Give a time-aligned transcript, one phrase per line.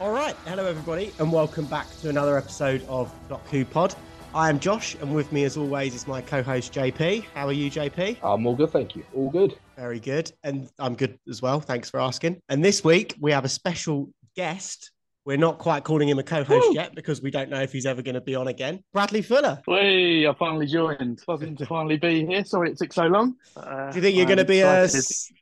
[0.00, 3.94] All right, hello everybody, and welcome back to another episode of Doc Who Pod.
[4.34, 7.24] I am Josh, and with me, as always, is my co-host JP.
[7.32, 8.18] How are you, JP?
[8.22, 9.04] I'm all good, thank you.
[9.14, 9.56] All good.
[9.76, 11.60] Very good, and I'm good as well.
[11.60, 12.40] Thanks for asking.
[12.48, 14.90] And this week we have a special guest.
[15.24, 16.74] We're not quite calling him a co-host Woo!
[16.74, 18.80] yet because we don't know if he's ever going to be on again.
[18.92, 19.62] Bradley Fuller.
[19.66, 21.22] Hey, I finally joined.
[21.24, 22.44] Buzzing to finally be here.
[22.44, 23.36] Sorry it took so long.
[23.56, 24.88] Uh, Do you think you're going to be a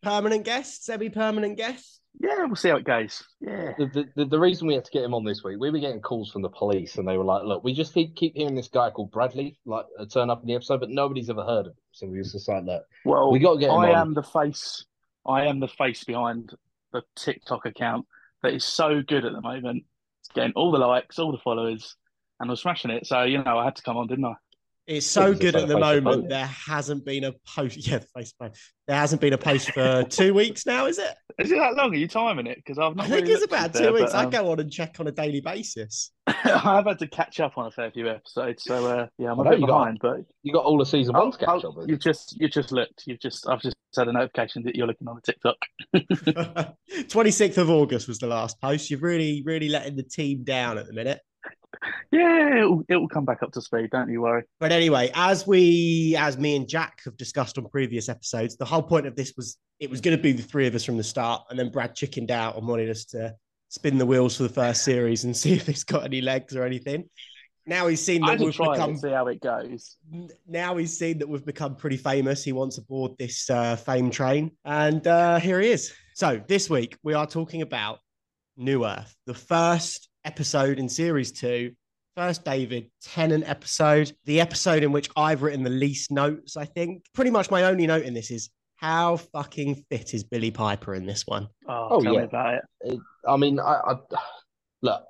[0.02, 2.01] permanent guest, semi-permanent guest?
[2.20, 3.22] Yeah, we'll see how it goes.
[3.40, 3.72] Yeah.
[3.79, 6.00] The, the, the, reason we had to get him on this week, we were getting
[6.00, 8.68] calls from the police, and they were like, "Look, we just keep, keep hearing this
[8.68, 11.72] guy called Bradley like uh, turn up in the episode, but nobody's ever heard of
[11.72, 14.08] him." So we was just like, "Look, Well, we got to get him I on."
[14.08, 14.85] am the face.
[15.26, 16.52] I am the face behind
[16.93, 18.07] the TikTok account
[18.43, 19.85] that is so good at the moment.
[20.21, 21.96] It's getting all the likes, all the followers,
[22.38, 23.07] and I'm smashing it.
[23.07, 24.35] So you know, I had to come on, didn't I?
[24.86, 26.22] It's so he's good at the like a face moment.
[26.25, 27.77] to There hasn't been a post.
[27.89, 28.50] Yeah, face to.
[28.89, 31.14] There hasn't been a post for two weeks now, is it?
[31.39, 31.93] Is it that long?
[31.93, 32.56] Are you timing it?
[32.56, 34.12] Because I've I think really it's about two there, weeks.
[34.12, 36.11] but, I um, go on and check on a daily basis.
[36.27, 39.44] I've had to catch up on a fair few episodes, so uh, yeah, I'm a
[39.44, 39.98] bit you got- behind.
[40.02, 41.89] But You got all of season one to catch oh, up with.
[41.89, 43.05] You've just you've just looked.
[43.06, 45.56] You've just I've just had a notification that you're looking on the TikTok.
[46.91, 48.91] 26th of August was the last post.
[48.91, 51.20] You're really, really letting the team down at the minute.
[52.11, 53.91] Yeah, it'll, it'll come back up to speed.
[53.91, 54.44] Don't you worry.
[54.61, 58.83] But anyway, as we, as me and Jack have discussed on previous episodes, the whole
[58.83, 61.05] point of this was it was going to be the three of us from the
[61.05, 63.34] start, and then Brad chickened out and wanted us to
[63.69, 66.64] spin the wheels for the first series and see if it's got any legs or
[66.64, 67.08] anything.
[67.64, 69.96] Now he's seen that we've become see how it goes.
[70.48, 72.42] now he's seen that we've become pretty famous.
[72.42, 75.92] He wants aboard this uh, fame train, and uh, here he is.
[76.14, 78.00] So this week we are talking about
[78.56, 81.72] New Earth, the first episode in series two,
[82.16, 86.56] first David Tennant episode, the episode in which I've written the least notes.
[86.56, 90.50] I think pretty much my only note in this is how fucking fit is Billie
[90.50, 91.48] Piper in this one.
[91.68, 92.20] Oh, Oh, tell yeah.
[92.20, 92.98] me about it.
[93.28, 93.94] I mean, I, I
[94.82, 95.04] look.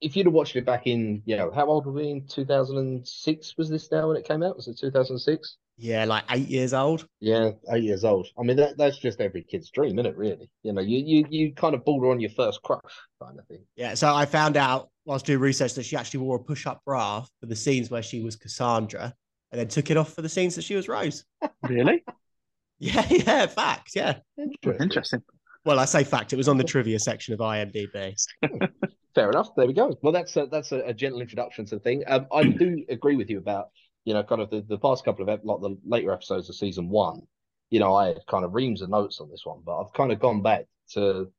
[0.00, 3.54] If you'd have watched it back in, you know, how old were we in 2006?
[3.56, 4.56] Was this now when it came out?
[4.56, 5.56] Was it 2006?
[5.80, 7.06] Yeah, like eight years old.
[7.20, 8.26] Yeah, eight years old.
[8.38, 10.16] I mean, that that's just every kid's dream, isn't it?
[10.16, 12.80] Really, you know, you you you kind of border on your first crush
[13.22, 13.64] kind of thing.
[13.76, 17.24] Yeah, so I found out whilst doing research that she actually wore a push-up bra
[17.40, 19.14] for the scenes where she was Cassandra,
[19.52, 21.24] and then took it off for the scenes that she was Rose.
[21.62, 22.02] Really
[22.80, 23.92] Yeah, yeah, fact.
[23.94, 24.18] Yeah.
[24.64, 25.22] interesting.
[25.64, 26.32] Well, I say fact.
[26.32, 28.14] It was on the trivia section of IMDb.
[29.14, 29.54] Fair enough.
[29.56, 29.98] There we go.
[30.02, 32.04] Well, that's a, that's a, a gentle introduction to the thing.
[32.06, 33.70] Um, I do agree with you about
[34.04, 36.54] you know kind of the, the past couple of ep- like the later episodes of
[36.54, 37.22] season one.
[37.70, 40.12] You know, I had kind of reams of notes on this one, but I've kind
[40.12, 41.30] of gone back to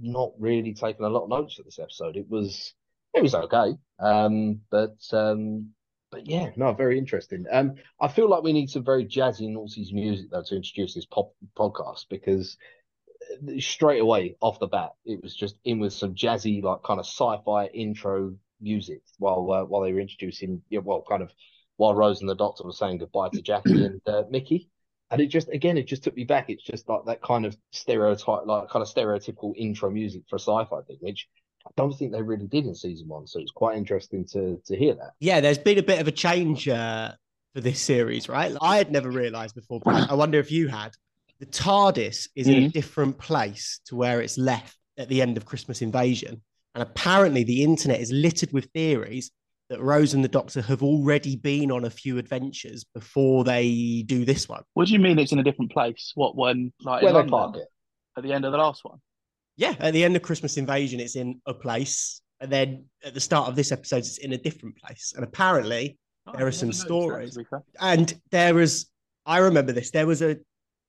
[0.00, 2.16] not really taking a lot of notes for this episode.
[2.16, 2.74] It was
[3.14, 5.70] it was okay, um, but um,
[6.10, 7.44] but yeah, no, very interesting.
[7.50, 11.06] Um, I feel like we need some very jazzy noughties music though to introduce this
[11.06, 12.56] pop podcast because
[13.58, 17.06] straight away off the bat, it was just in with some jazzy, like kind of
[17.06, 21.30] sci-fi intro music while uh, while they were introducing, yeah, well, kind of
[21.76, 24.70] while Rose and the Doctor were saying goodbye to Jackie and uh, Mickey,
[25.10, 26.50] and it just again, it just took me back.
[26.50, 30.40] It's just like that kind of stereotype, like kind of stereotypical intro music for a
[30.40, 31.28] sci-fi thing, which
[31.66, 33.26] I don't think they really did in season one.
[33.26, 35.12] So it's quite interesting to to hear that.
[35.20, 37.12] Yeah, there's been a bit of a change uh,
[37.54, 38.56] for this series, right?
[38.60, 40.92] I had never realised before, but I wonder if you had.
[41.40, 42.72] The TARDIS is in a Mhm.
[42.72, 46.42] different place to where it's left at the end of Christmas Invasion.
[46.74, 49.30] And apparently, the internet is littered with theories
[49.68, 54.24] that Rose and the Doctor have already been on a few adventures before they do
[54.24, 54.62] this one.
[54.74, 56.12] What do you mean it's in a different place?
[56.14, 56.72] What one?
[56.80, 57.68] Like Where in they London, it.
[58.16, 59.00] at the end of the last one?
[59.56, 62.20] Yeah, at the end of Christmas Invasion, it's in a place.
[62.40, 65.12] And then at the start of this episode, it's in a different place.
[65.14, 65.98] And apparently,
[66.28, 67.32] Oh, There are some never that, stories.
[67.34, 67.62] to be fair.
[67.80, 68.86] and there is
[69.26, 70.36] i remember this there was a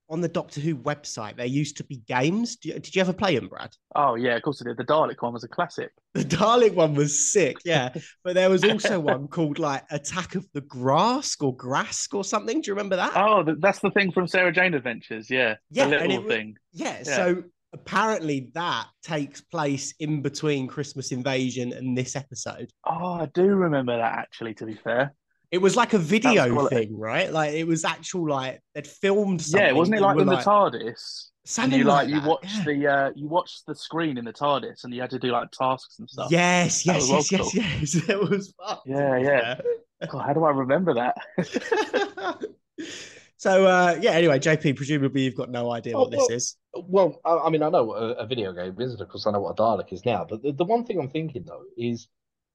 [0.09, 3.13] on the doctor who website there used to be games did you, did you ever
[3.13, 4.78] play them brad Oh yeah, of course it did.
[4.78, 5.91] The Dalek one was a classic.
[6.13, 7.90] the dalek one was sick yeah
[8.23, 12.62] but there was also one called like attack of the Graske or Graske or something
[12.62, 15.29] do you remember that Oh, that's the thing from Sarah Jane Adventures.
[15.29, 16.56] Yeah, Yeah, the little it thing.
[16.74, 17.03] yeah, yeah.
[17.03, 17.44] so
[17.74, 23.98] apparently that takes place in between christmas invasion and this episode Oh, I do remember
[23.98, 24.53] that actually.
[24.56, 25.13] To be fair,
[25.52, 29.68] it was like a video thing right like it was actual like they'd filmed something
[29.68, 31.30] yeah, wasn't it like were in the TARDIS?
[31.46, 32.64] And something you like, like you that, watched yeah.
[32.66, 35.52] the uh you watched the screen in the TARDIS and you had to do like
[35.52, 36.30] tasks and stuff.
[36.30, 38.10] Yes, That yes, yes, old yes, yes.
[38.10, 38.78] It was fun.
[38.86, 39.62] Yeah, yeah.
[40.10, 41.16] God, how do I remember that?
[43.38, 46.58] so uh yeah, anyway, JP, presumably you've got no idea Oh, what this is.
[46.76, 49.26] Well, I, I mean, I know what a, a video game is, and of course,
[49.26, 50.26] I know what a Dalek is now.
[50.30, 52.10] But the, the one thing I'm thinking though is,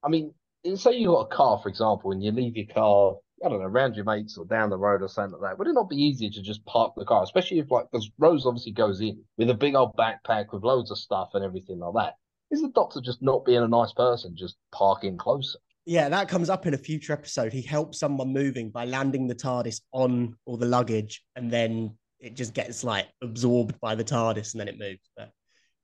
[0.05, 0.35] I mean,
[0.77, 3.15] say you got a car, for example, and you leave your car,
[3.45, 5.59] I don't know, around your mates or down the road or something like that.
[5.59, 8.47] Would it not be easier to just park the car, especially if like, because Rose
[8.47, 11.95] obviously goes in with a big old backpack with loads of stuff and everything like
[11.95, 12.15] that.
[12.53, 15.59] is the Doctor just not being a nice person, just parking closer?
[15.85, 17.53] Yeah, that comes up in a future episode.
[17.53, 22.37] He helps someone moving by landing the TARDIS on all the luggage, and then it
[22.37, 25.11] just gets like absorbed by the TARDIS, and then it moves.
[25.17, 25.33] But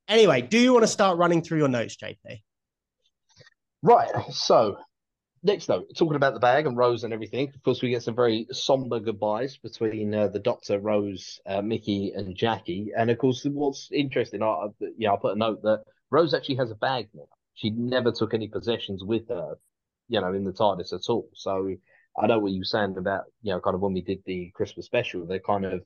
[0.06, 2.42] anyway, do you want to start running through your notes, JP?
[3.82, 4.10] Right.
[4.30, 4.76] So
[5.42, 7.48] next note, talking about the bag and Rose and everything.
[7.54, 12.12] Of course, we get some very somber goodbyes between uh, the Doctor, Rose, uh, Mickey,
[12.14, 12.90] and Jackie.
[12.96, 14.66] And of course, what's interesting, I,
[14.96, 17.28] yeah, I put a note that Rose actually has a bag now.
[17.54, 19.54] She never took any possessions with her,
[20.08, 21.28] you know, in the TARDIS at all.
[21.34, 21.74] So
[22.20, 24.50] I know what you were saying about, you know, kind of when we did the
[24.54, 25.82] Christmas special, they're kind of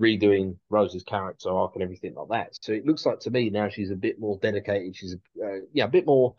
[0.00, 2.56] redoing Rose's character arc and everything like that.
[2.60, 4.96] So it looks like to me now she's a bit more dedicated.
[4.96, 6.34] She's, uh, yeah, a bit more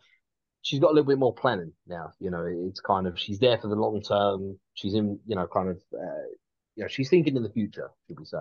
[0.64, 2.10] she's got a little bit more planning now.
[2.18, 4.58] You know, it's kind of she's there for the long term.
[4.72, 6.26] She's in, you know, kind of, uh,
[6.74, 8.38] you know, she's thinking in the future, should we say?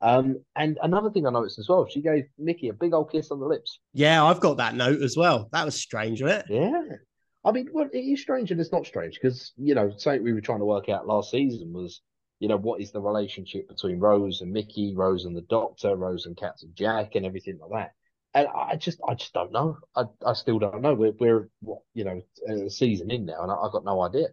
[0.00, 3.30] Um, and another thing I noticed as well, she gave Mickey a big old kiss
[3.30, 3.80] on the lips.
[3.92, 5.48] Yeah, I've got that note as well.
[5.52, 6.54] That was strange, wasn't it?
[6.54, 6.96] Yeah.
[7.44, 10.32] I mean, well, it is strange and it's not strange because, you know, something we
[10.32, 12.00] were trying to work out last season was,
[12.38, 16.26] you know, what is the relationship between Rose and Mickey, Rose and the Doctor, Rose
[16.26, 17.92] and Captain Jack, and everything like that
[18.36, 19.78] and I just I just don't know.
[19.96, 20.94] I, I still don't know.
[20.94, 21.48] We're we're
[21.94, 24.28] you know a season in now, and I, have got no idea.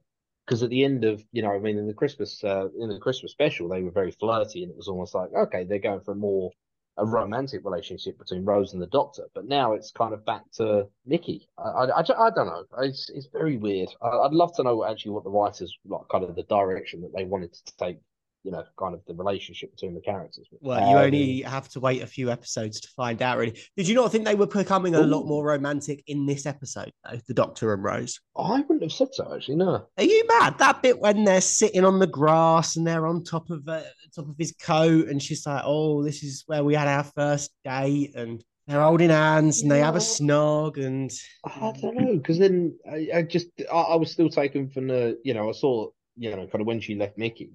[0.46, 3.00] Because at the end of you know, I mean, in the Christmas uh, in the
[3.00, 6.12] Christmas special, they were very flirty, and it was almost like okay, they're going for
[6.12, 6.52] a more
[6.98, 9.24] a romantic relationship between Rose and the Doctor.
[9.34, 11.48] But now it's kind of back to Mickey.
[11.58, 12.66] I I, I, I don't know.
[12.80, 13.90] It's it's very weird.
[14.02, 17.14] I, would love to know actually what the writers like, kind of the direction that
[17.16, 18.00] they wanted to take
[18.44, 20.48] you know, kind of the relationship between the characters.
[20.60, 23.57] Well, you um, only have to wait a few episodes to find out, really.
[23.78, 25.06] Did you not think they were becoming a ooh.
[25.06, 28.19] lot more romantic in this episode, though, the Doctor and Rose?
[28.38, 29.88] I wouldn't have said so, actually, no.
[29.98, 30.57] Are you mad?
[30.60, 33.81] That bit when they're sitting on the grass and they're on top of uh,
[34.13, 37.51] top of his coat, and she's like, oh, this is where we had our first
[37.63, 39.78] date, and they're holding hands and yeah.
[39.78, 41.12] they have a snog and
[41.44, 45.19] I don't know because then I, I just I, I, was still taken from the
[45.24, 47.51] you know I saw you know kind of when she left Mickey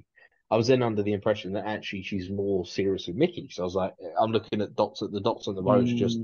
[0.51, 3.49] I was then under the impression that actually she's more serious with Mickey.
[3.51, 5.97] So I was like, I'm looking at dots at the dots on the road, mm.
[5.97, 6.19] just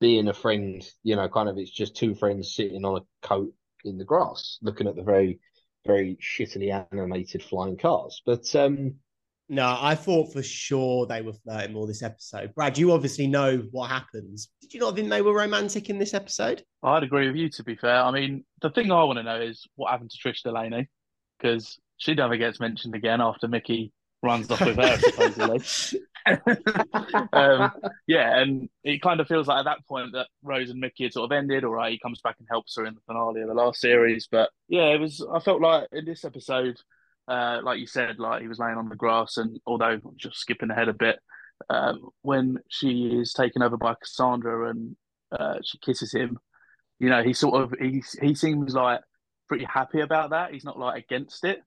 [0.00, 3.52] being a friend, you know, kind of it's just two friends sitting on a coat
[3.84, 5.40] in the grass, looking at the very,
[5.86, 8.20] very shittily animated flying cars.
[8.26, 8.96] But um
[9.48, 12.54] no, I thought for sure they were flirting more this episode.
[12.54, 14.48] Brad, you obviously know what happens.
[14.62, 16.64] Did you not think they were romantic in this episode?
[16.82, 17.96] I'd agree with you, to be fair.
[17.96, 20.88] I mean, the thing I want to know is what happened to Trish Delaney,
[21.38, 23.92] because she never gets mentioned again after Mickey
[24.22, 25.60] runs off with her, supposedly.
[27.32, 27.70] um,
[28.06, 31.12] yeah, and it kind of feels like at that point that Rose and Mickey had
[31.12, 33.54] sort of ended, or he comes back and helps her in the finale of the
[33.54, 34.28] last series.
[34.30, 35.24] But yeah, it was.
[35.32, 36.76] I felt like in this episode,
[37.28, 40.70] uh, like you said, like he was laying on the grass, and although just skipping
[40.70, 41.18] ahead a bit,
[41.68, 44.96] uh, when she is taken over by Cassandra and
[45.30, 46.38] uh, she kisses him,
[46.98, 49.00] you know, he sort of he he seems like
[49.48, 50.52] pretty happy about that.
[50.52, 51.62] He's not like against it.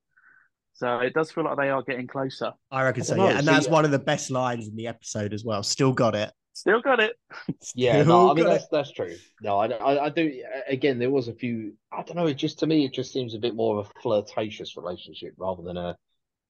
[0.77, 2.53] So it does feel like they are getting closer.
[2.69, 3.39] I reckon so, yeah.
[3.39, 5.63] And that's one of the best lines in the episode as well.
[5.63, 6.31] Still got it.
[6.53, 7.15] Still got it.
[7.75, 8.69] yeah, no, I mean that's it.
[8.71, 9.15] that's true.
[9.41, 10.43] No, I, I, I do.
[10.67, 11.73] Again, there was a few.
[11.91, 12.27] I don't know.
[12.27, 15.63] It just to me, it just seems a bit more of a flirtatious relationship rather
[15.63, 15.97] than a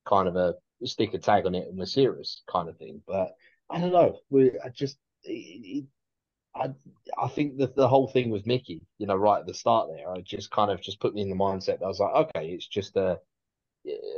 [0.06, 3.01] kind of a stick a tag on it and we're serious kind of thing.
[3.07, 3.31] But
[3.69, 4.19] I don't know.
[4.29, 4.97] We I just.
[5.24, 5.85] It,
[6.53, 6.71] I
[7.18, 10.12] I think that the whole thing with Mickey, you know, right at the start there,
[10.12, 12.48] I just kind of just put me in the mindset that I was like, okay,
[12.50, 13.19] it's just a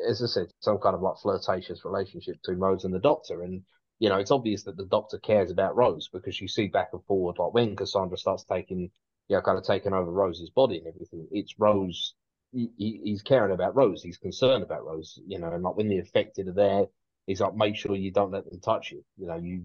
[0.08, 3.44] as I said, some kind of like flirtatious relationship between Rose and the Doctor.
[3.44, 3.64] And,
[4.00, 7.04] you know, it's obvious that the Doctor cares about Rose because you see back and
[7.06, 8.90] forward, like when Cassandra starts taking,
[9.28, 12.14] you know, kind of taking over Rose's body and everything, it's Rose.
[12.52, 14.02] He, he's caring about Rose.
[14.02, 16.86] He's concerned about Rose, you know, and like when the affected are there,
[17.28, 19.04] he's like, make sure you don't let them touch you.
[19.18, 19.62] You know, you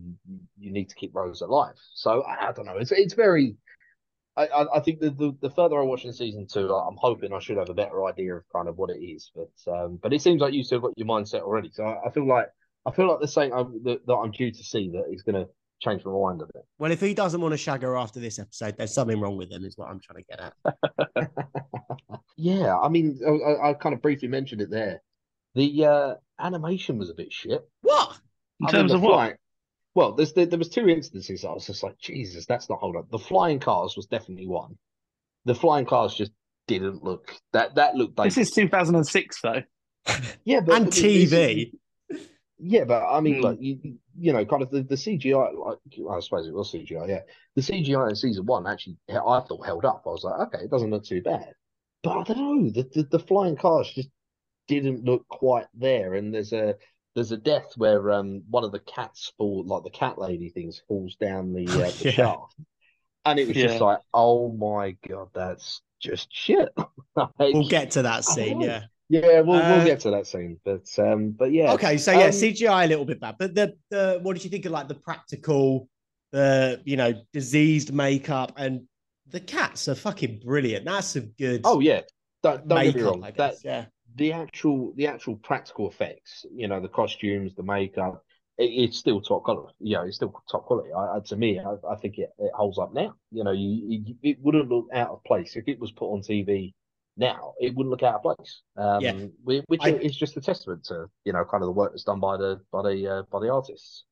[0.59, 1.77] you need to keep Rose alive.
[1.95, 2.77] So I, I don't know.
[2.77, 3.57] It's it's very
[4.37, 7.39] I, I think the, the, the further I watch in season two, I'm hoping I
[7.39, 9.31] should have a better idea of kind of what it is.
[9.35, 11.71] But um, but it seems like you still got your mindset already.
[11.73, 12.49] So I, I feel like
[12.87, 15.49] I feel like the same that, that I'm due to see that he's going to
[15.81, 16.65] change my mind a bit.
[16.79, 19.51] Well, if he doesn't want to shag her after this episode, there's something wrong with
[19.51, 21.31] him, is what I'm trying to get at.
[22.37, 25.03] yeah, I mean, I, I, kind of briefly mentioned it there.
[25.55, 27.61] The uh, animation was a bit shit.
[27.83, 28.19] What?
[28.61, 29.37] In I terms mean, of what?
[29.95, 31.45] Well, there's, there, there was two instances.
[31.45, 33.11] I was just like, Jesus, that's not hold up.
[33.11, 34.77] The flying cars was definitely one.
[35.45, 36.33] The flying cars just
[36.67, 38.19] didn't look that that looked.
[38.19, 39.63] Like, this is 2006 though.
[40.45, 41.73] yeah, but and TV.
[42.59, 43.43] yeah, but I mean, mm.
[43.43, 45.79] like you, you know, kind of the, the CGI, like
[46.11, 47.09] I suppose it was CGI.
[47.09, 47.21] Yeah,
[47.55, 50.03] the CGI in season one actually, I thought held up.
[50.07, 51.53] I was like, okay, it doesn't look too bad.
[52.03, 54.09] But I don't know, the the, the flying cars just
[54.69, 56.15] didn't look quite there.
[56.15, 56.75] And there's a
[57.15, 60.83] there's a death where um one of the cats fall like the cat lady things
[60.89, 62.11] falls down the, uh, the yeah.
[62.11, 62.55] shaft
[63.25, 63.69] and it was Yeah.
[63.69, 66.69] just like, oh my god, that's just shit.
[67.17, 68.61] Like, We'll get to that scene.
[68.61, 68.83] Yeah.
[69.09, 72.25] yeah, we'll Uh, we'll get to that scene, but um, but yeah, Okay, so yeah,
[72.27, 74.89] Um, CGI a little bit bad, but the the what did you think of like
[74.89, 75.89] the practical,
[76.33, 78.83] the you know diseased makeup and
[79.29, 80.85] the cats are fucking brilliant.
[80.85, 81.61] That's some good.
[81.65, 82.03] oh yeah,
[82.43, 86.69] don't, don't get me wrong, I that yeah, the actual the actual practical effects, you
[86.69, 88.23] know, the costumes, the makeup,
[88.59, 89.75] it, it's still top quality.
[89.81, 90.91] You know, it's still top quality.
[90.93, 93.15] I, to me, I, I think it, it holds up now.
[93.33, 96.23] You know, you, you it wouldn't look out of place if it was put on
[96.23, 96.75] TV
[97.17, 97.55] now.
[97.61, 98.63] It wouldn't look out of place.
[98.77, 99.13] Um, Yeah.
[99.45, 102.21] which I- is just a testament to you know kind of the work that's done
[102.21, 104.05] by the by the uh, by the artists.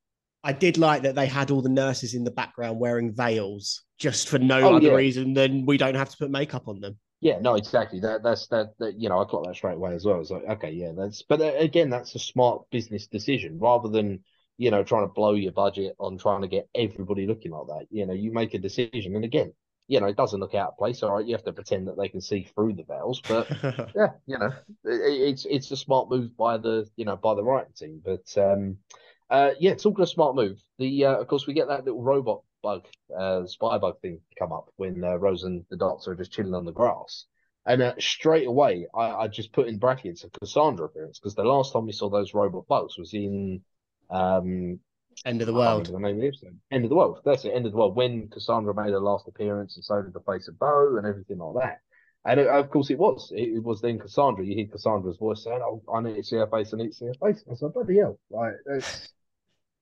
[0.45, 4.29] I did like that they had all the nurses in the background wearing veils just
[4.29, 4.97] for no Oh, other yeah.
[4.97, 6.99] reason than we don't have to put makeup on them.
[7.23, 8.01] Yeah, no, exactly.
[8.01, 10.21] That that's that, that you know, I got that straight away as well.
[10.21, 14.25] It's like, okay, yeah, that's but uh, again, that's a smart business decision rather than
[14.59, 17.87] you know trying to blow your budget on trying to get everybody looking like that.
[17.91, 19.53] You know, you make a decision, and again,
[19.87, 21.05] you know, it doesn't look out of place.
[21.05, 23.47] All right, you have to pretend that they can see through the veils, but
[23.95, 24.51] yeah, you know,
[24.85, 28.03] it, it's it's a smart move by the you know by the writing team.
[28.05, 28.79] But um,
[29.31, 32.43] uh, yeah, talking a smart move, the uh, of course we get that little robot
[32.63, 36.33] bug, uh, spy bug thing come up when uh, Rose and the Doctor are just
[36.33, 37.27] chilling on the grass,
[37.67, 41.45] and uh, straight away I, I just put in brackets a Cassandra appearance because the
[41.45, 43.63] last time we saw those robot bugs was in
[44.11, 44.81] um
[45.25, 45.87] End of the world.
[45.87, 46.59] the name of the episode.
[46.71, 47.21] End of the world.
[47.25, 47.53] That's it.
[47.55, 47.95] End of the world.
[47.95, 51.39] When Cassandra made her last appearance, and so did the face of Boe and everything
[51.39, 51.81] like that.
[52.25, 53.33] And uh, of course, it was.
[53.35, 54.45] It, it was then Cassandra.
[54.45, 56.73] You hear Cassandra's voice saying, "Oh, I need to see her face.
[56.73, 59.13] I need to see her face." I said, "Bloody hell!" Like it's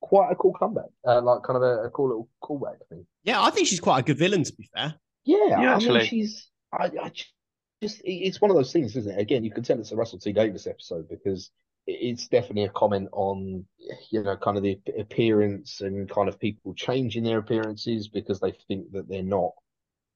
[0.01, 0.91] quite a cool comeback.
[1.07, 3.07] Uh, like kind of a, a cool little callback thing.
[3.25, 4.95] Yeah, I think she's quite a good villain to be fair.
[5.25, 5.99] Yeah, Yeah, I actually.
[6.01, 6.49] mean, she's.
[6.73, 8.03] I, I just.
[8.05, 9.19] It's one of those things, isn't it?
[9.21, 11.51] Again, you can tell it's a Russell T Davies episode because
[11.87, 13.65] it's definitely a comment on,
[14.11, 18.53] you know, kind of the appearance and kind of people changing their appearances because they
[18.69, 19.53] think that they're not,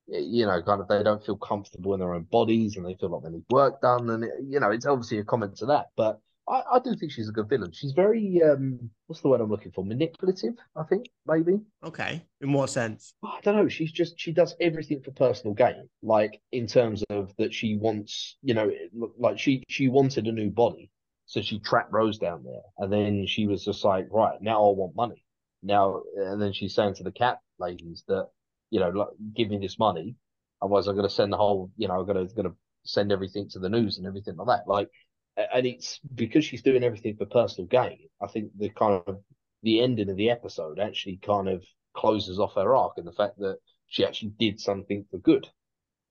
[0.07, 3.09] you know, kind of they don't feel comfortable in their own bodies and they feel
[3.09, 5.87] like they need work done, and it, you know, it's obviously a comment to that.
[5.97, 7.73] But I, I do think she's a good villain.
[7.73, 9.85] She's very, um, what's the word I'm looking for?
[9.85, 11.61] Manipulative, I think, maybe.
[11.83, 13.15] Okay, in what sense?
[13.25, 13.69] I don't know.
[13.69, 15.89] She's just she does everything for personal gain.
[16.03, 18.71] Like in terms of that she wants, you know,
[19.19, 20.91] like she she wanted a new body,
[21.27, 24.73] so she trapped Rose down there, and then she was just like, right now I
[24.75, 25.25] want money.
[25.63, 28.29] Now and then she's saying to the cat ladies that,
[28.71, 30.17] you know, like give me this money,
[30.61, 33.13] otherwise I'm going to send the whole, you know, I'm going to going to send
[33.13, 34.71] everything to the news and everything like that.
[34.71, 34.91] Like,
[35.37, 38.09] and it's because she's doing everything for personal gain.
[38.23, 39.19] I think the kind of
[39.63, 41.65] the ending of the episode actually kind of
[41.95, 45.49] closes off her arc and the fact that she actually did something for good,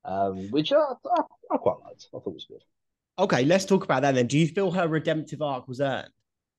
[0.05, 2.07] um, which I, I, I quite liked.
[2.13, 2.63] I thought it was good.
[3.19, 4.27] Okay, let's talk about that then.
[4.27, 6.09] Do you feel her redemptive arc was earned?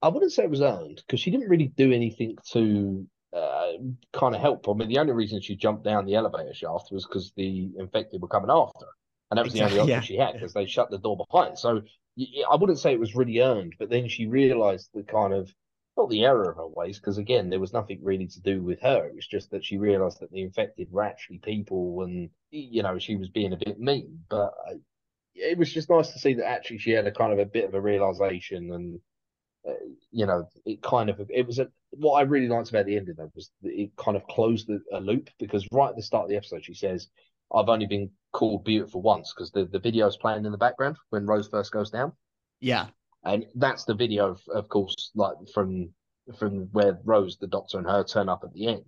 [0.03, 3.73] I wouldn't say it was earned because she didn't really do anything to uh,
[4.13, 4.69] kind of help.
[4.69, 8.21] I mean, the only reason she jumped down the elevator shaft was because the infected
[8.23, 8.93] were coming after her.
[9.31, 11.17] And that was Exactly, the only option yeah, she had because they shut the door
[11.17, 11.59] behind.
[11.59, 11.83] So
[12.19, 15.53] I wouldn't say it was really earned, but then she realized the kind of
[15.97, 18.81] not the error of her ways because again, there was nothing really to do with
[18.81, 19.07] her.
[19.07, 22.99] It was just that she realized that the infected were actually people, and you know
[22.99, 24.25] she was being a bit mean.
[24.29, 24.75] But uh,
[25.35, 27.65] it was just nice to see that actually she had a kind of a bit
[27.65, 29.01] of a realization and
[29.69, 29.73] uh,
[30.11, 33.15] you know, it kind of it was a what I really liked about the ending
[33.17, 36.31] though was it kind of closed the, a loop because right at the start of
[36.31, 37.09] the episode she says,
[37.53, 40.97] "I've only been called beautiful once" because the the video is playing in the background
[41.11, 42.13] when Rose first goes down,
[42.61, 42.87] Yeah,
[43.25, 45.95] and that's the video, of, of course, like from
[46.39, 48.85] from where Rose, the Doctor, and her turn up at the end.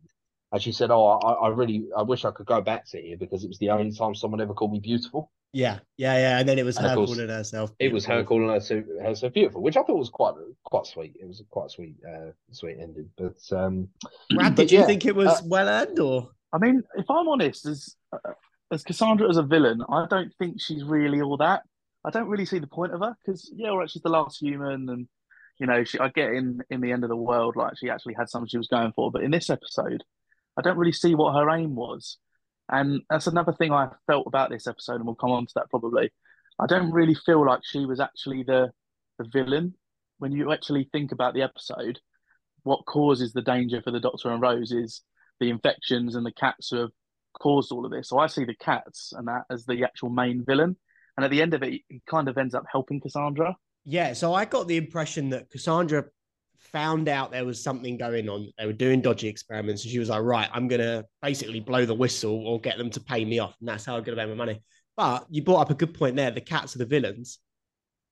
[0.53, 3.17] And she said, "Oh, I, I really, I wish I could go back to here
[3.19, 5.31] because it was the only time someone ever called me beautiful.
[5.53, 6.39] yeah, yeah, yeah.
[6.39, 7.73] And then it was And her course, calling herself.
[7.79, 10.35] It was her calling herself, so, her so beautiful, which I thought was quite
[10.65, 11.15] quite sweet.
[11.21, 13.11] It was a quite sweet, uh, sweet ending.
[13.17, 13.89] But um,
[14.35, 16.31] Brad, But did you yeah, think it was uh, well earned or?
[16.53, 17.97] I mean, if I'm honest, as
[18.71, 21.63] as Cassandra as a villain, I don't think she's really all that.
[22.05, 24.41] I don't really see the point of her because yeah, all right, she's the last
[24.41, 25.09] human, and
[25.59, 28.15] you know, she I get in in the end of the world, like she actually
[28.15, 29.11] had something she was going for.
[29.11, 30.05] But in this episode,
[30.57, 32.19] I don't really see what her aim was,
[32.71, 35.71] and that's another thing I felt about this episode, and we'll come on to that
[35.71, 36.11] probably.
[36.59, 38.73] I don't really feel like she was actually the
[39.19, 39.75] the villain
[40.19, 42.01] when you actually think about the episode.
[42.63, 45.03] What causes the danger for the Doctor and Rose is
[45.39, 46.91] the infections and the cats who have
[47.41, 48.09] caused all of this.
[48.09, 50.77] So I see the cats and that as the actual main villain.
[51.17, 53.57] And at the end of it, he kind of ends up helping Cassandra.
[53.85, 56.05] Yeah, so I got the impression that Cassandra
[56.59, 58.51] found out there was something going on.
[58.59, 61.95] They were doing dodgy experiments, and she was like, "Right, I'm gonna basically blow the
[61.95, 64.35] whistle or get them to pay me off, and that's how I'm gonna make my
[64.35, 64.61] money."
[64.97, 66.31] But you brought up a good point there.
[66.31, 67.39] The cats are the villains.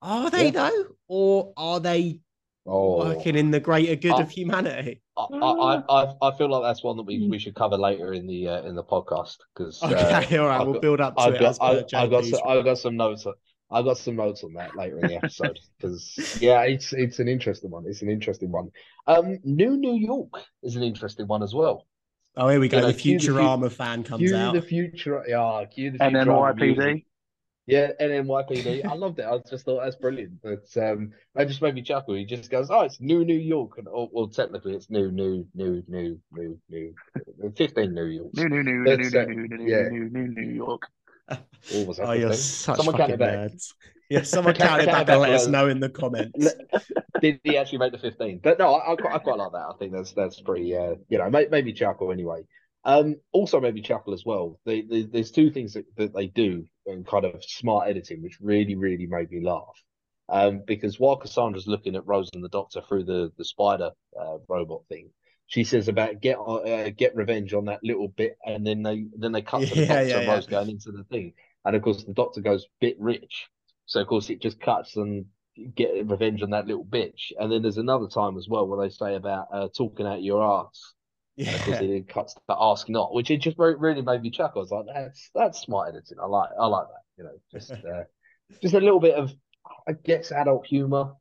[0.01, 0.69] Are they Yeah.
[0.69, 2.21] though, or are they
[2.67, 5.01] Oh, working in the greater good I- of humanity.
[5.17, 8.27] I, I, I, I feel like that's one that we, we should cover later in
[8.27, 11.21] the uh, in the podcast because Okay, all right, I've we'll got- build up to
[11.21, 11.39] I've it.
[11.39, 13.25] got I, I've got some, I've got some notes.
[13.25, 13.33] on-
[13.71, 17.27] I've got some notes on that later in the episode because yeah, it's it's an
[17.27, 17.83] interesting one.
[17.87, 18.69] It's an interesting one.
[19.07, 21.85] Um, New New York is an interesting one as well.
[22.37, 22.77] Oh, here we go.
[22.77, 24.53] You know, the cue the fu- fan comes Cue out.
[24.53, 27.03] the future, yeah, cue the And then Futurama
[27.67, 27.97] music.
[27.99, 27.99] YPD.
[27.99, 28.85] Yeah, NNYPD.
[28.85, 29.25] I loved it.
[29.25, 30.41] I just thought that's brilliant.
[30.43, 32.15] But um, that just made me chuckle.
[32.15, 35.45] He just goes, "Oh, it's New New York," and oh, well, technically, it's New New
[35.55, 36.93] New New New New
[37.55, 38.37] fifteen New Yorks.
[38.37, 39.87] New, new, new, new, That's, new, uh, new, new, yeah.
[39.89, 40.83] new, new, New York.
[41.75, 42.37] Or was that Oh, you're 15?
[42.37, 43.51] such Someone fucking count it back.
[43.51, 43.73] nerds.
[44.11, 45.79] Yeah, someone Count- count it count back it and back let us for- know in
[45.79, 46.53] the comments.
[47.21, 48.39] Did he actually make the fifteen?
[48.43, 49.65] But no, I, I, quite, I quite like that.
[49.67, 50.75] I think that's that's pretty.
[50.77, 52.43] Uh, you know, may, maybe chuckle anyway.
[52.83, 54.59] Um, also maybe chuckle as well.
[54.65, 58.39] They, they, there's two things that, that they do in kind of smart editing, which
[58.41, 59.81] really really made me laugh.
[60.27, 64.37] Um, because while Cassandra's looking at Rose and the Doctor through the the spider uh,
[64.47, 65.09] robot thing,
[65.47, 69.31] she says about get uh, get revenge on that little bit, and then they then
[69.31, 70.33] they cut to the Yeah, Doctor yeah, and yeah.
[70.33, 73.47] Rose going into the thing, and of course the Doctor goes bit rich,
[73.85, 75.25] so of course it just cuts and
[75.75, 77.31] get revenge on that little bitch.
[77.39, 80.43] And then there's another time as well where they say about uh, talking out your
[80.43, 80.93] ass.
[81.37, 81.87] And of course Yeah.
[81.87, 84.61] it cuts to ask not, which it just really made me chuckle.
[84.61, 86.17] I was like, that's that's smart editing.
[86.21, 87.01] I like I like that.
[87.17, 88.03] You know, just uh,
[88.61, 89.33] just a little bit of
[89.87, 91.13] I guess adult humor.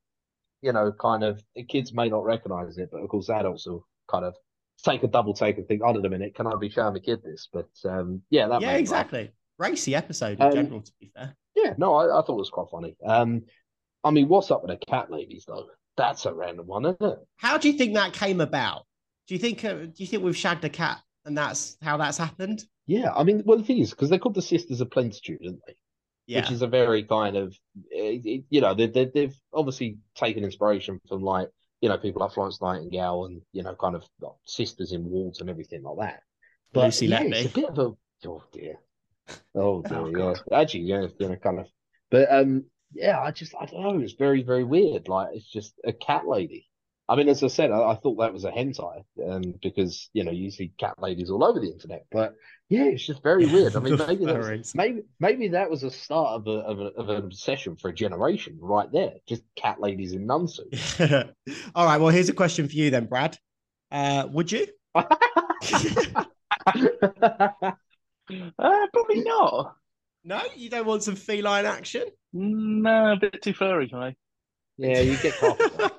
[0.63, 3.87] You know, kind of the kids may not recognize it, but of course adults will
[4.09, 4.35] kind of
[4.83, 7.01] take a double take and think, hold on a minute, can I be showing the
[7.01, 7.49] kid this?
[7.53, 9.33] But um, yeah, that yeah, exactly.
[9.59, 11.35] Racy episode in Um, general, to be fair.
[11.55, 12.97] Yeah, no, I, I thought it was quite funny.
[13.05, 13.43] Um,
[14.03, 15.67] I mean, what's up with the cat ladies though?
[15.97, 17.19] That's a random one, isn't it?
[17.37, 18.85] How do you think that came about?
[19.27, 19.65] Do you think?
[19.65, 22.65] Uh, do you think we've shagged a cat, and that's how that's happened?
[22.87, 25.61] Yeah, I mean, well, the thing is, because they're called the Sisters of Plentitude, aren't
[25.67, 25.75] they?
[26.27, 27.55] Yeah, Which is a very kind of,
[27.91, 31.49] you know, they, they, they've obviously taken inspiration from like,
[31.83, 35.41] you know, people like Florence Nightingale and, you know, kind of like, sisters in wards
[35.41, 36.23] and everything like that.
[36.73, 37.33] But Lucy yeah, Letby.
[37.33, 38.77] it's a bit of a, oh dear.
[39.55, 40.59] Oh dear, Oh, yeah.
[40.59, 41.67] Actually, yeah, you know, kind of.
[42.11, 45.09] But um, yeah, I just, I don't know, it's very, very weird.
[45.09, 46.67] Like, it's just a cat lady.
[47.09, 50.25] I mean, as I said, I, I thought that was a hentai, um, because you
[50.25, 52.07] know you see cat ladies all over the internet.
[52.11, 52.35] But
[52.71, 53.77] yeah, it's just very weird.
[53.77, 57.09] I mean, maybe that's, maybe maybe that was a start of a, of, a, of
[57.11, 59.15] an obsession for a generation right there.
[59.29, 60.99] Just cat ladies in nun suits.
[61.75, 62.01] All right.
[62.01, 63.37] Well, here's a question for you then, Brad.
[63.91, 64.67] Uh, would you?
[68.27, 69.77] Uh, probably not.
[70.25, 72.05] no, you don't want some feline action.
[72.33, 74.17] No, a bit too furry for me.
[74.79, 75.93] yeah, you get carpet.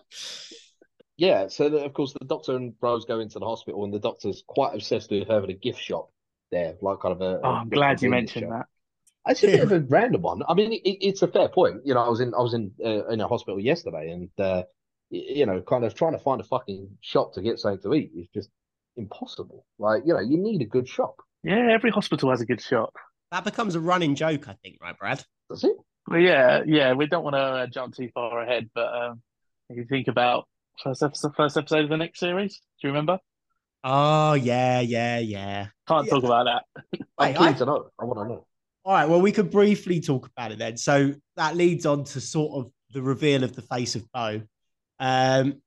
[1.17, 3.99] Yeah, so the, of course the doctor and Rose go into the hospital, and the
[3.99, 6.11] doctor's quite obsessed with having a gift shop
[6.51, 7.39] there, like kind of a.
[7.43, 8.67] Oh, a I'm glad you mentioned shop.
[9.25, 9.31] that.
[9.31, 10.43] It's a bit of a random one.
[10.47, 11.81] I mean, it, it's a fair point.
[11.83, 14.63] You know, I was in I was in uh, in a hospital yesterday, and uh,
[15.09, 18.11] you know, kind of trying to find a fucking shop to get something to eat
[18.15, 18.49] is just
[18.97, 19.65] impossible.
[19.79, 21.17] Like, you know, you need a good shop.
[21.43, 22.93] Yeah, every hospital has a good shop.
[23.31, 25.23] That becomes a running joke, I think, right, Brad?
[25.49, 25.75] That's it.
[26.07, 29.21] Well, yeah, yeah, we don't want to uh, jump too far ahead, but um,
[29.69, 30.47] if you think about
[30.83, 33.19] first episode, first episode of the next series, do you remember?
[33.83, 35.67] Oh yeah, yeah, yeah.
[35.87, 36.11] Can't Yeah.
[36.11, 36.99] talk about that.
[37.17, 37.89] I'm Wait, I- to know.
[37.99, 38.47] I want to know.
[38.83, 39.09] All right.
[39.09, 40.77] Well, we could briefly talk about it then.
[40.77, 44.41] So that leads on to sort of the reveal of the face of Boe.
[44.99, 45.61] Um,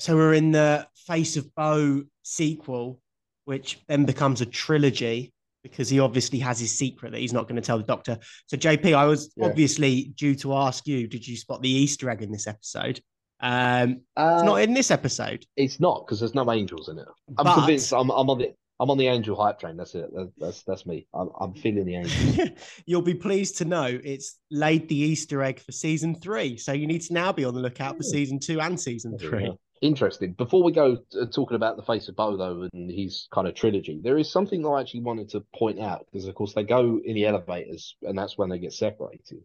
[0.00, 3.00] so we're in the face of Boe sequel,
[3.44, 7.56] which then becomes a trilogy because he obviously has his secret that he's not going
[7.56, 8.18] to tell the Doctor.
[8.46, 9.46] So JP, I was Yeah.
[9.46, 13.00] obviously due to ask you, did you spot the Easter egg in this episode?
[13.44, 15.44] Um, Uh, it's not in this episode.
[15.56, 17.06] It's not because there's no angels in it.
[17.36, 17.92] I'm But- convinced.
[17.92, 19.76] I'm, I'm on the I'm on the angel hype train.
[19.76, 20.10] That's it.
[20.38, 21.06] That's that's me.
[21.14, 22.48] I'm I'm feeling the angel.
[22.86, 26.56] You'll be pleased to know it's laid the Easter egg for season three.
[26.56, 29.44] So you need to now be on the lookout for season two and season three.
[29.44, 29.52] Yeah.
[29.80, 30.32] Interesting.
[30.32, 33.54] Before we go uh, talking about the face of Boe though and his kind of
[33.54, 37.00] trilogy, there is something I actually wanted to point out because of course they go
[37.04, 39.42] in the elevators and that's when they get separated.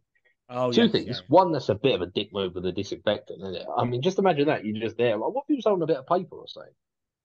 [0.50, 1.08] Oh, Two yes, things.
[1.08, 1.16] yeah.
[1.28, 3.66] One, that's a bit of a dick move with the disinfectant, isn't it?
[3.78, 5.16] I mean, just imagine that you're just there.
[5.16, 6.74] Like, what if he was holding a bit of paper or something?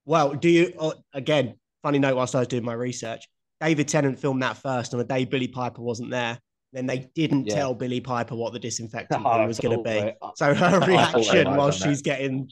[0.04, 1.54] Well, do you oh, again?
[1.82, 2.16] Funny note.
[2.16, 3.26] Whilst I was doing my research,
[3.60, 6.38] David Tennant filmed that first on the day Billie Piper wasn't there.
[6.74, 7.54] Then they didn't Yeah.
[7.54, 9.90] tell Billie Piper what the disinfectant I thing was going to be.
[9.90, 12.04] they- So her reaction while she's that.
[12.04, 12.50] getting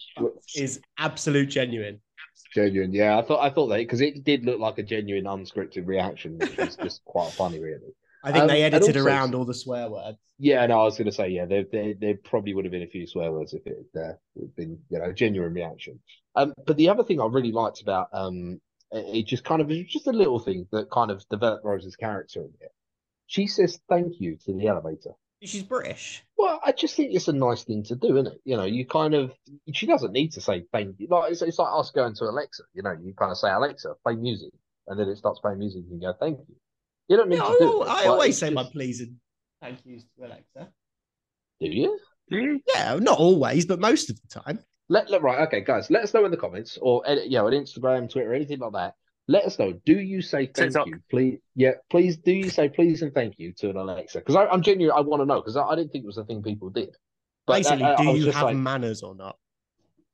[0.56, 2.00] is absolute genuine.
[2.54, 3.18] Genuine, yeah.
[3.18, 6.56] I thought I thought that because it did look like a genuine unscripted reaction, which
[6.56, 7.94] was just quite funny, really.
[8.24, 10.18] I think Um, they edited also- around all the swear words.
[10.38, 12.82] Yeah, no, I was going to say, yeah, there, there, there probably would have been
[12.82, 14.12] a few swear words if it had uh,
[14.56, 16.00] been, you know, genuine reaction.
[16.34, 19.70] Um, but the other thing I really liked about um, it, it just kind of
[19.70, 22.72] is just a little thing that kind of developed Rose's character in it.
[23.26, 25.12] She says thank you to the elevator.
[25.44, 26.22] She's British.
[26.36, 28.40] Well, I just think it's a nice thing to do, isn't it?
[28.44, 29.32] You know, you kind of
[29.72, 31.08] she doesn't need to say thank you.
[31.10, 32.62] Like it's, it's like us going to Alexa.
[32.74, 34.52] You know, you kind of say Alexa, play music,
[34.86, 36.54] and then it starts playing music, and you go thank you.
[37.08, 37.88] You don't need Yeah, to I, do al- it.
[37.88, 39.16] I always it's say my just- please and
[39.60, 40.72] thank yous to Alexa.
[41.60, 41.98] Do you?
[42.30, 42.60] Do you?
[42.74, 44.58] Yeah, not always, but most of the time.
[44.88, 45.90] Let, let right, okay, guys.
[45.90, 48.72] Let us know in the comments or edit, you know, on Instagram, Twitter, anything like
[48.72, 48.94] that.
[49.28, 49.72] Let us know.
[49.86, 50.86] Do you say thank TikTok.
[50.88, 51.38] you, please?
[51.54, 52.16] Yeah, please.
[52.16, 54.18] Do you say please and thank you to an Alexa?
[54.18, 54.96] Because I'm genuine.
[54.96, 56.96] I want to know because I, I didn't think it was a thing people did.
[57.46, 59.36] But Basically, I- I- do I you have like, manners or not?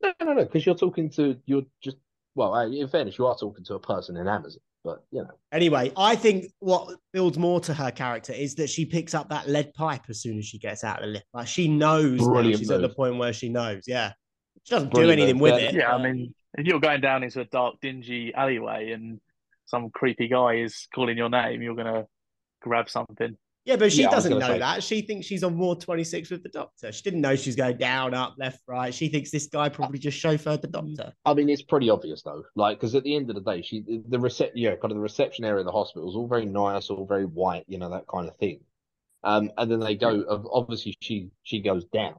[0.03, 0.44] no, no, no?
[0.44, 1.96] Because you're talking to you're just
[2.35, 2.55] well.
[2.55, 5.31] uh, In fairness, you are talking to a person in Amazon, but you know.
[5.53, 9.49] Anyway, I think what builds more to her character is that she picks up that
[9.49, 11.27] lead pipe as soon as she gets out of the lift.
[11.33, 12.27] Like she knows now.
[12.29, 13.85] Brilliant she's at the point where she knows.
[13.87, 14.12] Yeah,
[14.64, 15.53] she doesn't Brilliant do anything move.
[15.53, 15.69] with Yeah.
[15.69, 15.75] it.
[15.75, 19.21] Yeah, I mean, if you're going down into a dark, dingy alleyway and
[19.67, 22.07] some creepy guy is calling your name, you're gonna
[22.61, 23.37] grab something.
[23.68, 24.83] Yeah, but she Yeah, doesn't know say- that.
[24.83, 26.90] She thinks she's on Ward 26 with the doctor.
[26.90, 28.94] She didn't know she's going down, up, left, right.
[28.94, 31.12] She thinks this guy probably just chauffeured the doctor.
[31.26, 32.44] I mean, it's pretty obvious though.
[32.57, 35.00] Like, because at the end of the day, she the recep yeah, kind of the
[35.00, 38.07] reception area of the hospital is all very nice, all very white, you know, that
[38.09, 38.61] kind of thing.
[39.22, 40.24] Um, and then they go.
[40.50, 42.14] Obviously, she she goes down,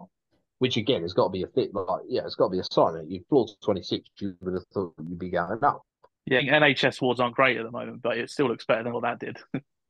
[0.60, 1.74] which again has got to be a fit.
[1.74, 4.08] Like, yeah, it's got to be a sign that you floor twenty six.
[4.20, 5.82] You would have thought you'd be going up.
[6.28, 9.02] Yeah, NHS wards aren't great at the moment, but it still looks better than what
[9.02, 9.38] that did.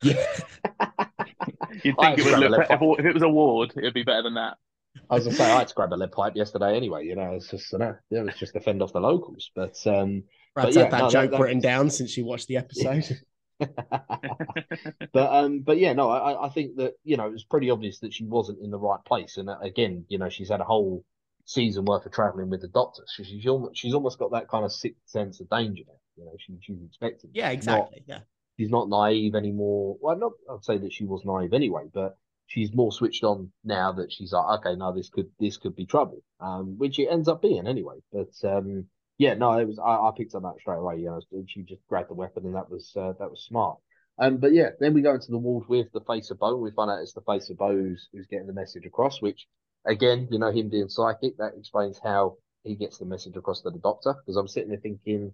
[0.02, 0.24] Yeah.
[1.84, 2.84] You'd think it would look left better.
[2.84, 4.56] If, if it was a ward, it would be better than that.
[5.08, 7.06] I was gonna say I had to grab a lead pipe yesterday anyway.
[7.06, 9.50] You know, it's just you know, it was just to fend off the locals.
[9.54, 12.56] But um, Brad's yeah, had that no, joke that- written down since she watched the
[12.56, 13.20] episode.
[15.12, 18.00] but um, but yeah, no, I, I think that you know it was pretty obvious
[18.00, 20.64] that she wasn't in the right place, and uh, again, you know, she's had a
[20.64, 21.04] whole
[21.44, 24.64] season worth of traveling with the doctor, so she's almost she's almost got that kind
[24.64, 25.82] of sixth sense of danger.
[26.16, 27.30] You know, she she's expecting.
[27.32, 28.04] yeah, She's not- exactly.
[28.06, 28.18] Yeah.
[28.60, 29.96] She's not naive anymore.
[30.02, 33.92] Well, not I'd say that she was naive anyway, but she's more switched on now
[33.92, 36.22] that she's like, okay, now this could this could be trouble.
[36.40, 37.96] Um, which it ends up being anyway.
[38.12, 38.84] But um,
[39.16, 40.98] yeah, no, it was I, I picked up that straight away.
[40.98, 43.78] You know, she just grabbed the weapon, and that was uh, that was smart.
[44.18, 46.54] Um, but yeah, then we go into the ward with the face of Boe.
[46.56, 49.22] We find out it's the face of Boe who's, who's getting the message across.
[49.22, 49.46] Which,
[49.86, 53.70] again, you know, him being psychic, that explains how he gets the message across to
[53.70, 54.14] the doctor.
[54.14, 55.32] Because I'm sitting there thinking,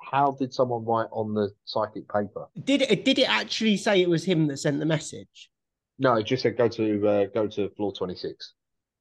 [0.00, 2.46] how did someone write on the psychic paper?
[2.64, 3.04] Did it?
[3.04, 5.50] Did it actually say it was him that sent the message?
[5.98, 8.52] No, it just said go to uh, go to floor twenty six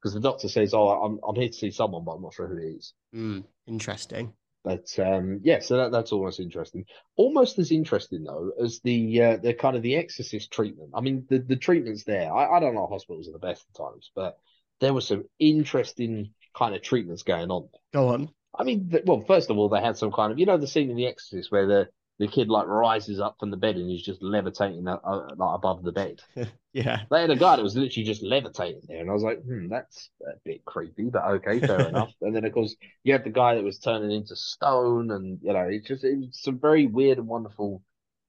[0.02, 2.48] because the doctor says, "Oh, I'm I'm here to see someone, but I'm not sure
[2.48, 4.34] who it is." Hmm, interesting.
[4.64, 6.86] But um, yeah, so that, that's almost interesting.
[7.18, 10.92] Almost as interesting though as the uh, the kind of the exorcist treatment.
[10.94, 12.34] I mean, the the treatments there.
[12.34, 14.38] I, I don't know hospitals are the best at times, but
[14.80, 17.70] there was some interesting kind of treatments going on.
[17.94, 18.30] Go on.
[18.58, 20.68] I mean, th- well, first of all, they had some kind of you know the
[20.68, 23.90] scene in The Exorcist where the the kid like rises up from the bed and
[23.90, 26.22] he's just levitating uh, uh, like above the bed.
[26.76, 27.04] Yeah.
[27.10, 29.70] They had a guy that was literally just levitating there, and I was like, hmm,
[29.70, 32.12] that's a bit creepy, but okay, fair enough.
[32.22, 35.54] And then, of course, you had the guy that was turning into stone, and you
[35.54, 37.82] know, it's just it was some very weird and wonderful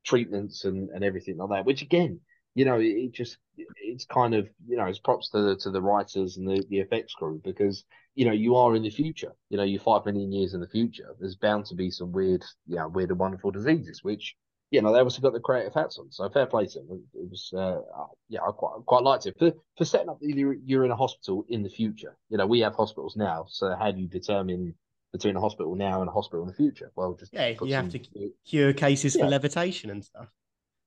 [0.04, 1.66] treatments and, and everything like that.
[1.66, 2.20] Which again,
[2.56, 3.36] you know, it, just
[3.76, 6.80] it's kind of you know, it's props to the to the writers and the the
[6.80, 9.32] effects crew because you know you are in the future.
[9.50, 11.14] You know, you're five million years in the future.
[11.20, 14.34] There's bound to be some weird, you know, weird and wonderful diseases, which
[14.70, 17.04] you know, they obviously got the creative hats on, so fair play to them.
[17.14, 20.18] It was, uh, uh, yeah, I quite quite liked it for for setting up.
[20.20, 22.16] that You're, you're in a hospital in the future.
[22.30, 24.74] You know, we have hospitals now, so how do you determine
[25.12, 26.90] between a hospital now and a hospital in the future?
[26.96, 28.00] Well, just Yeah, you have to
[28.48, 30.28] cure cases for levitation and stuff.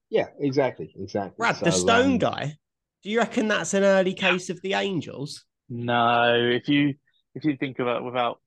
[0.09, 1.35] Yeah, exactly, exactly.
[1.37, 2.57] Brad, the stone um, guy.
[3.03, 5.45] Do you reckon that's an early case of the angels?
[5.69, 6.95] No, if you
[7.35, 8.39] if you think about without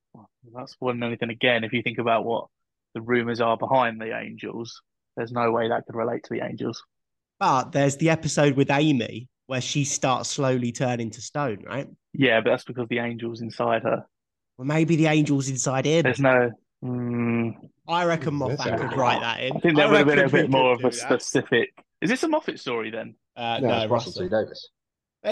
[0.43, 2.47] without spoiling anything again, if you think about what
[2.93, 4.81] the rumors are behind the angels,
[5.15, 6.83] there's no way that could relate to the angels.
[7.39, 11.87] But there's the episode with Amy where she starts slowly turning to stone, right?
[12.13, 14.05] Yeah, but that's because the angels inside her.
[14.57, 16.03] Well, maybe the angels inside him.
[16.03, 16.51] There's no.
[16.83, 17.53] Mm,
[17.87, 19.55] I reckon Moffat could a- write that in.
[19.55, 21.69] I think there would have been a bit more of a specific.
[22.01, 23.15] Is this a Moffat story then?
[23.37, 24.43] Uh, No, no, it's Russell T Russell.
[24.45, 24.69] Davies.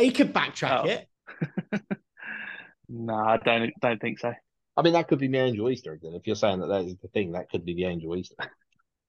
[0.05, 0.87] He could backtrack Oh.
[0.87, 1.81] it.
[2.93, 4.33] No, I don't don't think so.
[4.75, 5.99] I mean, that could be the angel Easter egg.
[6.03, 8.35] Then, if you're saying that that is the thing, that could be the angel Easter.
[8.41, 8.49] egg.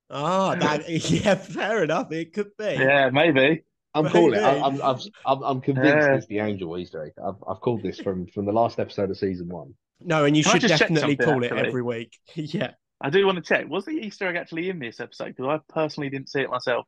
[0.08, 2.12] Oh, that yeah, fair enough.
[2.12, 2.76] It could be.
[2.78, 3.64] Yeah, maybe.
[3.94, 4.12] I'm Maybe.
[4.12, 4.42] calling it.
[4.42, 6.14] I- I'm, I'm, I'm, I'm convinced Yeah.
[6.14, 7.12] it's the angel Easter egg.
[7.22, 9.74] I've, I've called this from from the last episode of season one.
[10.04, 11.68] No, and you Can should definitely something, call it actually?
[11.68, 12.18] every week.
[12.34, 12.72] yeah.
[13.00, 13.68] I do want to check.
[13.68, 15.34] Was the Easter egg actually in this episode?
[15.36, 16.86] Because I personally didn't see it myself.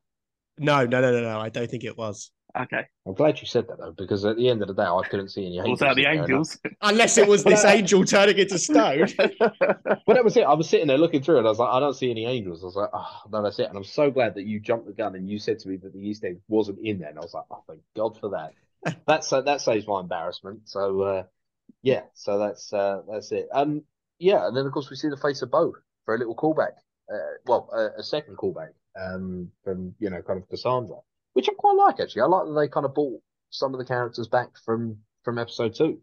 [0.59, 1.41] No, no, no, no, no.
[1.41, 2.31] I don't think it was.
[2.57, 2.87] Okay.
[3.05, 5.31] I'm glad you said that though, because at the end of the day, I couldn't
[5.31, 5.71] see any angels.
[5.71, 6.57] Was that the angels?
[6.83, 9.09] Unless it was this angel turning into stone.
[9.19, 10.43] But that was it.
[10.43, 11.47] I was sitting there looking through it.
[11.47, 12.63] I was like, I don't see any angels.
[12.63, 13.69] I was like, oh, no, that's it.
[13.69, 15.93] And I'm so glad that you jumped the gun and you said to me that
[15.93, 17.09] the Easter egg wasn't in there.
[17.09, 18.53] And I was like, oh, thank God for that.
[19.07, 20.69] that's uh, that saves my embarrassment.
[20.69, 21.23] So uh,
[21.85, 23.47] yeah, so that's uh, that's it.
[23.53, 23.83] Um,
[24.19, 25.73] yeah, and then of course we see the face of Boe
[26.05, 26.73] for a little callback.
[27.13, 28.71] Uh, well, a, a second callback
[29.01, 30.97] um, from you know kind of Cassandra,
[31.35, 32.23] which I quite like actually.
[32.23, 33.21] I like that they kind of brought
[33.51, 36.01] some of the characters back from from episode two,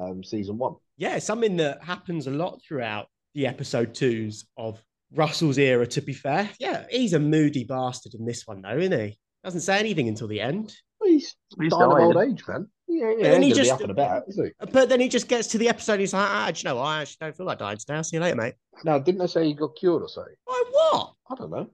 [0.00, 0.74] um, season one.
[0.98, 4.78] Yeah, something that happens a lot throughout the episode twos of
[5.14, 5.86] Russell's era.
[5.86, 9.18] To be fair, yeah, he's a moody bastard in this one though, isn't he?
[9.42, 10.74] Doesn't say anything until the end.
[11.00, 12.04] Well, he's, He's dying of dying.
[12.04, 12.68] old age, man.
[12.86, 14.50] Yeah, yeah, then he just- and about, he?
[14.70, 16.00] But then he just gets to the episode.
[16.00, 16.82] He's like, ah, do you know what?
[16.84, 17.94] I actually don't feel like dying today.
[17.94, 18.54] I'll see you later, mate.
[18.84, 20.34] No, didn't they say he got cured or something?
[20.46, 21.12] Like what?
[21.30, 21.70] I don't know.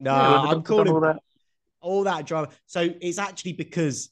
[0.00, 1.18] No, Yeah, I'm calling all that.
[1.82, 2.48] all that drama.
[2.66, 4.10] So it's actually because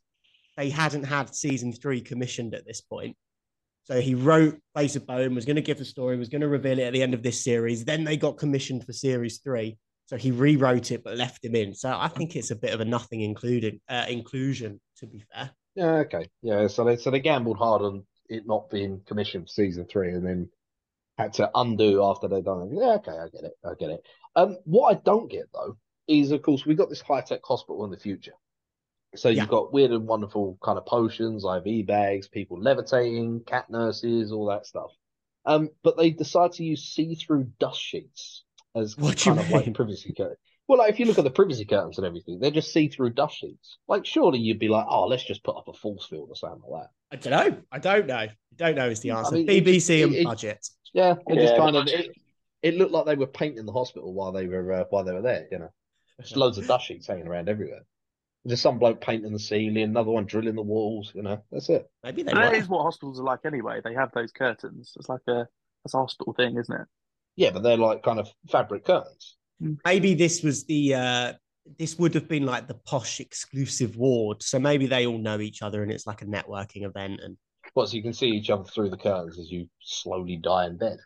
[0.57, 3.17] they hadn't had season three commissioned at this point.
[3.85, 6.49] So he wrote Face of Bone, was going to give the story, was going to
[6.49, 7.87] reveal it at the end of this series.
[7.87, 9.79] Then they got commissioned for series three.
[10.07, 11.75] So he rewrote it but left him in.
[11.75, 15.51] So I think it's a bit of a nothing included uh, inclusion, to be fair.
[15.75, 16.29] Yeah, okay.
[16.43, 20.13] Yeah, so they so they gambled hard on it not being commissioned for season three
[20.13, 20.51] and then
[21.19, 22.71] had to undo after they'd done it.
[22.73, 23.55] Yeah, okay, I get it.
[23.65, 24.03] I get it.
[24.37, 25.77] Um what I don't get though
[26.09, 28.35] is of course we've got this high tech hospital in the future.
[29.17, 29.43] So Yeah.
[29.43, 34.47] you've got weird and wonderful kind of potions, IV bags, people levitating, cat nurses, all
[34.47, 34.91] that stuff.
[35.47, 39.65] Um, but they decide to use see-through dust sheets as What kind of mean?
[39.67, 40.37] like privacy curtain.
[40.69, 43.37] Well, like if you look at the privacy curtains and everything, they're just see-through dust
[43.39, 43.79] sheets.
[43.89, 46.61] Like surely you'd be like, oh, let's just put up a force field or something
[46.69, 46.91] like that.
[47.11, 47.59] I don't know.
[47.73, 48.15] I don't know.
[48.17, 49.35] I don't know is the I answer.
[49.37, 50.69] mean, BBC just- and it- it- budget.
[50.95, 52.11] Yeah, it just kind of it,
[52.63, 55.23] it looked like they were painting the hospital while they were uh, while they were
[55.23, 55.47] there.
[55.51, 55.69] You know,
[56.21, 57.83] just loads of dust sheets hanging around everywhere.
[58.47, 61.13] Just some bloke painting the ceiling, another one drilling the walls.
[61.15, 61.87] You know, that's it.
[62.03, 62.57] Maybe they But that were.
[62.59, 63.81] is what hospitals are like anyway.
[63.85, 64.93] They have those curtains.
[64.97, 65.47] It's like a
[65.85, 66.87] that's a hospital thing, isn't it?
[67.37, 69.37] Yeah, but they're like kind of fabric curtains.
[69.85, 71.33] Maybe this was the uh
[71.79, 75.63] this would have been like the posh exclusive ward so maybe they all know each
[75.63, 77.37] other and it's like a networking event and
[77.75, 80.77] Well, so you can see each other through the curtains as you slowly die in
[80.79, 80.99] bed.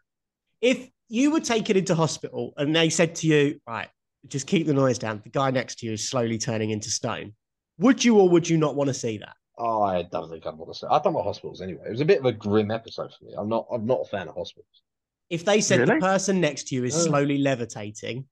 [0.60, 3.88] if you were taken into hospital and they said to you right
[4.28, 7.32] just keep the noise down the guy next to you is slowly turning into stone
[7.78, 10.54] would you or would you not want to see that Oh, I don't think I'd
[10.56, 10.86] want to say.
[10.90, 11.82] I don't like hospitals anyway.
[11.86, 13.34] It was a bit of a grim episode for me.
[13.36, 13.66] I'm not.
[13.70, 14.80] I'm not a fan of hospitals.
[15.28, 17.00] if they said the person next to you is Oh.
[17.10, 18.24] slowly levitating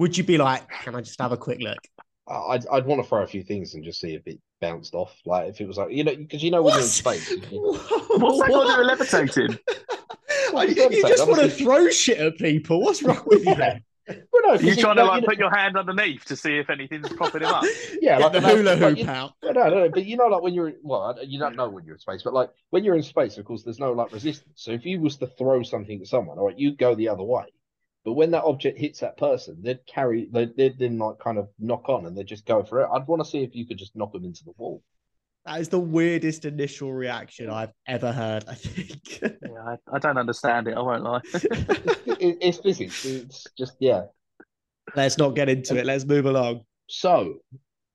[0.00, 1.78] would you be like can i just have a quick look
[2.28, 4.94] I- I'd I'd want to throw a few things and just see if it bounced
[4.94, 5.12] off.
[5.26, 7.28] Like if it was like you know because you know when you're in space.
[7.28, 9.58] you- What's that got to do levitating?
[10.52, 12.80] Like, It's you just want to throw shit at people.
[12.82, 13.54] What's wrong with you?
[13.58, 13.78] Yeah.
[14.32, 16.24] Well, no, 'cause You it- trying to like, like you know- put your hand underneath
[16.26, 17.64] to see if anything's propping him up?
[18.00, 19.32] Yeah, Get like the an- hula like hoop you- out.
[19.44, 21.94] No, no, no, but you know, like when you're well, you don't know when you're
[21.94, 24.52] in space, but like when you're in space, of course, there's no like resistance.
[24.62, 27.22] So if you was to throw something at someone, all right, you go the other
[27.24, 27.44] way.
[28.04, 31.48] But when that object hits that person, they'd carry, they'd, they'd then like kind of
[31.58, 32.88] knock on and they'd just go for it.
[32.92, 34.82] I'd want to see if you could just knock them into the wall.
[35.44, 38.44] That is the weirdest initial reaction I've ever heard.
[38.48, 39.20] I think.
[39.42, 40.76] Yeah, I, I don't understand it.
[40.76, 41.20] I won't lie.
[42.20, 43.06] It, it's physics.
[43.06, 44.02] It's just yeah.
[44.94, 45.86] Let's not get into it.
[45.86, 46.64] Let's move along.
[46.86, 47.36] So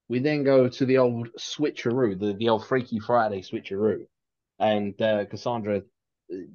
[0.09, 4.07] we then go to the old switcheroo, the, the old Freaky Friday switcheroo.
[4.57, 5.83] And uh, Cassandra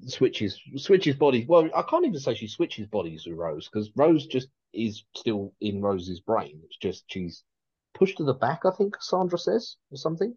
[0.07, 1.47] switches switches bodies.
[1.47, 5.53] Well, I can't even say she switches bodies with Rose because Rose just is still
[5.61, 6.61] in Rose's brain.
[6.65, 7.45] It's just she's
[7.95, 10.35] pushed to the back, I think Cassandra says, or something.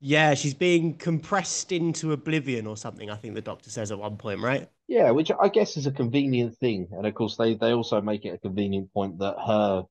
[0.00, 3.10] Yeah, she's being compressed into oblivion or something.
[3.10, 4.68] I think the doctor says at one point, right?
[4.88, 6.88] Yeah, which I guess is a convenient thing.
[6.92, 9.84] And of course, they, they also make it a convenient point that her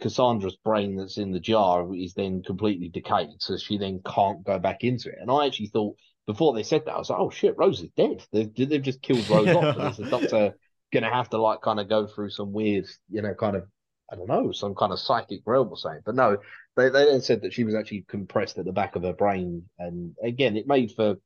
[0.00, 4.58] Cassandra's brain that's in the jar is then completely decayed, so she then can't go
[4.58, 5.18] back into it.
[5.20, 5.96] And I actually thought
[6.28, 8.22] before they said that, I was like, oh shit, Rose is dead.
[8.32, 9.78] They've, they've just killed Rose off.
[9.78, 10.54] And the doctor
[10.92, 13.66] gonna have to like kind of go through some weird, you know, kind of
[14.12, 16.02] I don't know, some kind of psychic realm or something.
[16.04, 16.36] But no,
[16.76, 19.64] they they then said that she was actually compressed at the back of her brain,
[19.78, 21.16] and again, it made for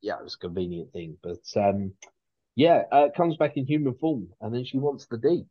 [0.00, 1.18] yeah, it was a convenient thing.
[1.22, 1.92] But um,
[2.54, 5.44] yeah, uh, comes back in human form, and then she wants the D.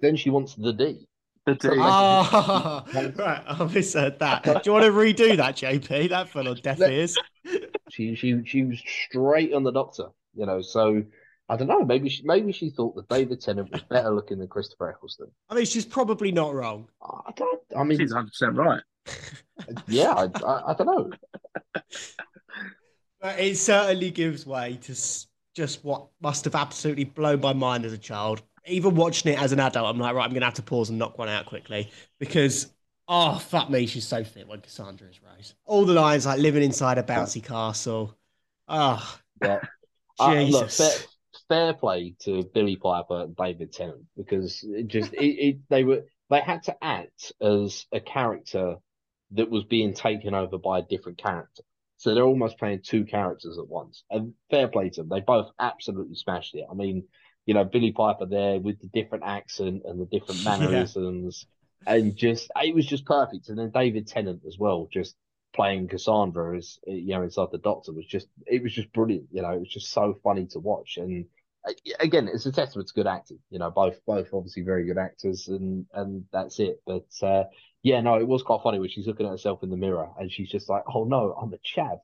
[0.00, 1.06] Then she wants the D.
[1.46, 1.68] The D.
[1.72, 3.42] Ah, right.
[3.46, 4.44] I misheard that.
[4.44, 6.08] Do you want to redo that, JP?
[6.08, 7.18] That fell on deaf ears.
[7.90, 10.62] She she she was straight on the doctor, you know.
[10.62, 11.02] So
[11.50, 11.84] I don't know.
[11.84, 15.30] Maybe she maybe she thought that David Tennant was better looking than Christopher Eccleston.
[15.50, 16.88] I mean, she's probably not wrong.
[17.02, 17.60] I don't.
[17.76, 18.82] I mean, She's 100 percent right.
[19.86, 21.10] yeah, I, I, I don't know.
[23.20, 24.94] But it certainly gives way to
[25.54, 28.42] just what must have absolutely blown my mind as a child.
[28.66, 30.88] Even watching it as an adult, I'm like, right, I'm going to have to pause
[30.90, 32.68] and knock one out quickly because,
[33.08, 35.54] oh, fuck me, she's so fit when Cassandra is Rose.
[35.66, 38.16] All the lines like living inside a bouncy castle.
[38.68, 39.60] Oh, Yeah.
[40.18, 40.76] Uh, look, Jesus.
[40.76, 41.08] fair,
[41.48, 46.04] fair play to Billie Piper and David Tennant because it just it, it they were
[46.30, 48.76] they had to act as a character
[49.32, 51.62] that was being taken over by a different character.
[51.96, 54.04] So they're almost playing two characters at once.
[54.10, 55.08] And fair play to them.
[55.08, 56.66] They both absolutely smashed it.
[56.70, 57.04] I mean,
[57.46, 61.46] you know, Billie Piper there with the different accent and the different mannerisms.
[61.46, 61.94] Yeah.
[61.94, 63.48] And just it was just perfect.
[63.48, 65.16] And then David Tennant as well, just
[65.54, 69.28] playing Cassandra as you know inside the Doctor was just it was just brilliant.
[69.30, 70.96] You know, it was just so funny to watch.
[70.96, 71.26] And
[71.66, 73.38] uh, again, it's a testament to good acting.
[73.50, 76.80] You know, both both obviously very good actors, and and that's it.
[76.86, 77.44] But uh,
[77.82, 80.32] yeah, no, it was quite funny when she's looking at herself in the mirror and
[80.32, 81.98] she's just like, "Oh no, I'm a chav."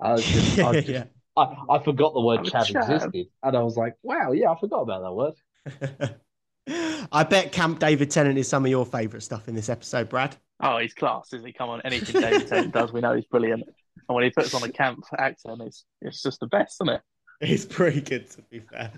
[0.00, 1.04] I was just, I, just, yeah.
[1.36, 4.58] I, I forgot the word chav, chav existed, and I was like, "Wow, yeah, I
[4.58, 6.20] forgot about that word."
[7.12, 10.36] I bet Camp David Tennant is some of your favourite stuff in this episode, Brad.
[10.60, 11.52] Oh, he's class, isn't he?
[11.52, 13.62] Come on, anything David Tennant does, we know he's brilliant.
[14.08, 17.00] And when he puts on a camp accent, it's it's just the best, isn't it?
[17.40, 18.92] It's pretty good, to be fair.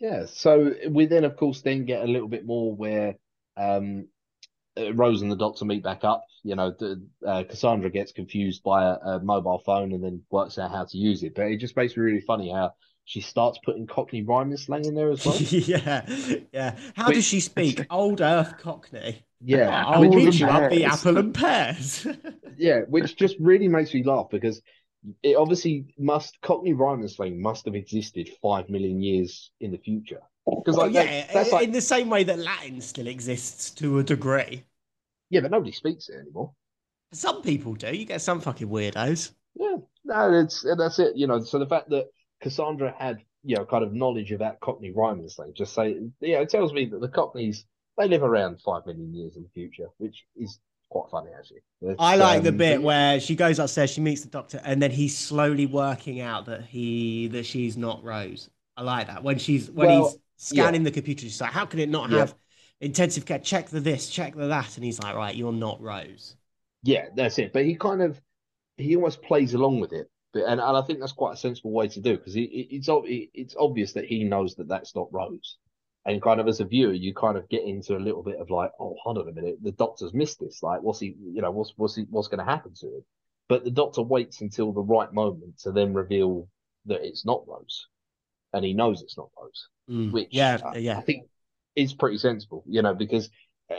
[0.00, 0.26] yeah.
[0.26, 3.14] So we then, of course, then get a little bit more where
[3.56, 4.08] um,
[4.94, 6.24] Rose and the Doctor meet back up.
[6.42, 10.58] You know, the, uh, Cassandra gets confused by a, a, mobile phone and then works
[10.58, 11.34] out how to use it.
[11.34, 12.72] But it just makes me really funny how
[13.04, 15.36] she starts putting Cockney rhyming slang in there as well.
[15.40, 16.06] yeah,
[16.52, 16.76] yeah.
[16.94, 17.86] How Which, does she speak?
[17.90, 19.24] Old Earth Cockney.
[19.44, 22.06] Yeah, I'll hit you up the apple and pears.
[22.56, 24.62] yeah, which just really makes me laugh because
[25.22, 30.20] it obviously must Cockney rhyming slang must have existed five million years in the future.
[30.46, 33.98] Because like, well, yeah, that's like, in the same way that Latin still exists to
[33.98, 34.64] a degree.
[35.30, 36.52] Yeah, but nobody speaks it anymore.
[37.12, 37.94] Some people do.
[37.94, 39.32] You get some fucking weirdos.
[39.54, 41.16] Yeah, no, it's that's it.
[41.16, 42.06] You know, so the fact that
[42.42, 46.50] Cassandra had you know kind of knowledge about Cockney rhyming thing, just say yeah, it
[46.50, 47.64] tells me that the Cockneys
[47.98, 51.60] they live around five million years in the future, which is quite funny actually.
[51.82, 54.82] It's, I like um, the bit where she goes upstairs, she meets the doctor, and
[54.82, 58.48] then he's slowly working out that he that she's not Rose.
[58.76, 60.86] I like that when she's when well, he's scanning yeah.
[60.86, 61.22] the computer.
[61.22, 62.34] She's like, how can it not have
[62.80, 62.86] yeah.
[62.86, 63.38] intensive care?
[63.38, 66.36] Check the this, check the that, and he's like, right, you're not Rose.
[66.82, 67.52] Yeah, that's it.
[67.52, 68.20] But he kind of
[68.76, 71.72] he almost plays along with it, but, and, and I think that's quite a sensible
[71.72, 72.88] way to do because it, it, it's
[73.34, 75.58] it's obvious that he knows that that's not Rose,
[76.04, 78.50] and kind of as a viewer, you kind of get into a little bit of
[78.50, 80.62] like, oh, hold on a minute, the Doctor's missed this.
[80.62, 83.04] Like, what's he, you know, what's what's he, what's going to happen to him?
[83.48, 86.48] But the Doctor waits until the right moment to then reveal
[86.86, 87.86] that it's not Rose,
[88.52, 89.68] and he knows it's not Rose.
[89.92, 91.26] Mm, which yeah, I, yeah, I think
[91.76, 93.28] is pretty sensible, you know, because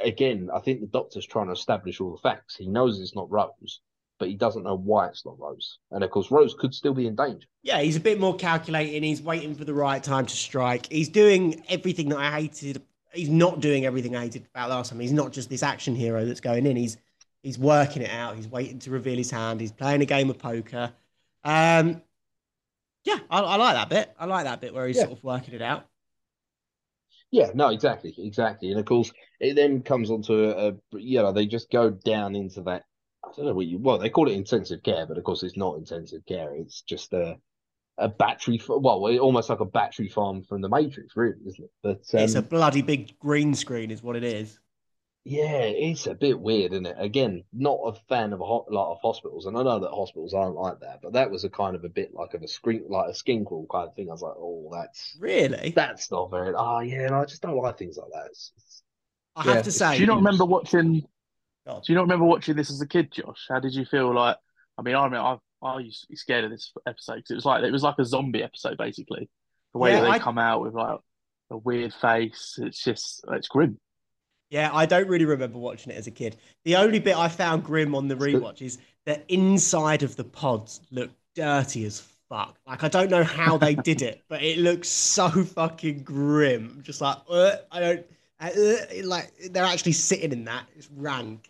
[0.03, 2.55] again, I think the doctor's trying to establish all the facts.
[2.55, 3.81] He knows it's not Rose,
[4.19, 5.79] but he doesn't know why it's not Rose.
[5.91, 7.47] And of course, Rose could still be in danger.
[7.63, 9.01] Yeah, he's a bit more calculating.
[9.01, 10.91] He's waiting for the right time to strike.
[10.91, 12.83] He's doing everything that I hated.
[13.11, 14.99] He's not doing everything I hated about last time.
[14.99, 16.75] He's not just this action hero that's going in.
[16.75, 16.97] He's
[17.41, 18.35] he's working it out.
[18.35, 19.61] He's waiting to reveal his hand.
[19.61, 20.93] He's playing a game of poker.
[21.43, 22.01] Um,
[23.03, 24.13] yeah, I, I like that bit.
[24.17, 25.03] I like that bit where he's yeah.
[25.03, 25.87] sort of working it out.
[27.33, 28.69] Yeah, no, exactly, exactly.
[28.69, 32.35] And of course, it then comes onto a, a you know, they just go down
[32.35, 32.83] into that.
[33.25, 35.57] I don't know what you, well, they call it intensive care, but of course, it's
[35.57, 36.53] not intensive care.
[36.53, 37.37] It's just a,
[37.97, 41.71] a battery, well, almost like a battery farm from the Matrix, really, isn't it?
[41.81, 44.59] But um, it's a um, bloody big green screen, is what it is.
[45.25, 46.97] Yeah, it's a bit weird, isn't it?
[46.99, 50.33] Again, not a fan of a ho- lot of hospitals, and I know that hospitals
[50.33, 52.83] aren't like that, but that was a kind of a bit like of a screen,
[52.89, 54.09] like a skin crawl kind of thing.
[54.09, 56.53] I was like, oh, that's really that's not very.
[56.53, 58.25] Oh yeah, and I just don't like things like that.
[58.31, 58.83] It's, it's,
[59.37, 61.05] I yeah, have to say, do you not remember watching?
[61.65, 63.45] Do you not remember watching this as a kid, Josh?
[63.47, 64.35] How did you feel like?
[64.77, 67.35] I mean, I remember I, I used to be scared of this episode because it
[67.35, 69.29] was like it was like a zombie episode basically.
[69.71, 70.19] The way yeah, that they I...
[70.19, 70.99] come out with like
[71.49, 73.79] a weird face, it's just it's grim.
[74.49, 76.37] Yeah, I don't really remember watching it as a kid.
[76.63, 80.81] The only bit I found grim on the rewatch is the inside of the pods
[80.91, 82.57] looked dirty as fuck.
[82.67, 86.81] Like I don't know how they did it, but it looks so fucking grim.
[86.83, 88.05] Just like uh, I don't
[88.39, 88.75] uh, uh,
[89.05, 90.65] like they're actually sitting in that.
[90.75, 91.49] It's rank.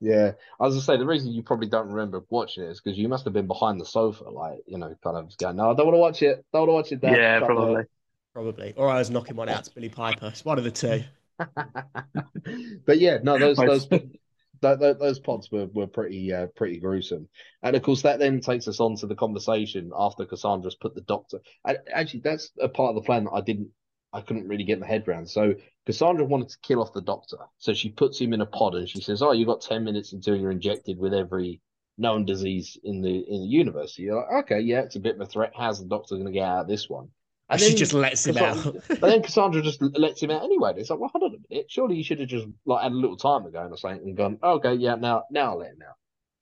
[0.00, 2.98] Yeah, I was gonna say the reason you probably don't remember watching it is because
[2.98, 5.74] you must have been behind the sofa, like you know, kind of going, "No, I
[5.74, 6.44] don't want to watch it.
[6.52, 7.16] Don't want to watch it." Dad.
[7.16, 7.84] Yeah, probably,
[8.32, 10.26] probably, or I was knocking one out to Billie Piper.
[10.26, 11.04] It's one of the two.
[12.86, 13.56] but yeah, no, those
[14.62, 17.28] those those pods were were pretty uh, pretty gruesome,
[17.62, 21.02] and of course that then takes us on to the conversation after Cassandra's put the
[21.02, 21.40] doctor.
[21.64, 23.70] I, actually, that's a part of the plan that I didn't,
[24.12, 25.28] I couldn't really get my head around.
[25.28, 25.54] So
[25.84, 28.88] Cassandra wanted to kill off the doctor, so she puts him in a pod and
[28.88, 31.60] she says, "Oh, you've got ten minutes until you're injected with every
[31.98, 35.16] known disease in the in the universe." So you're like, "Okay, yeah, it's a bit
[35.16, 35.52] of a threat.
[35.56, 37.10] How's the doctor going to get out of this one?"
[37.48, 38.58] And she just lets him out.
[38.88, 40.72] but then Cassandra just lets him out anyway.
[40.76, 41.70] It's like, well, hold on a minute.
[41.70, 44.38] Surely you should have just like had a little time ago or something and gone,
[44.42, 45.96] okay, yeah, now now I'll let him out.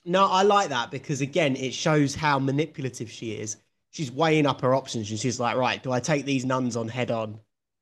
[0.05, 3.57] No, I like that because again, it shows how manipulative she is.
[3.91, 6.89] she's weighing up her options, and she's like, right, do I take these nuns on
[6.89, 7.41] head on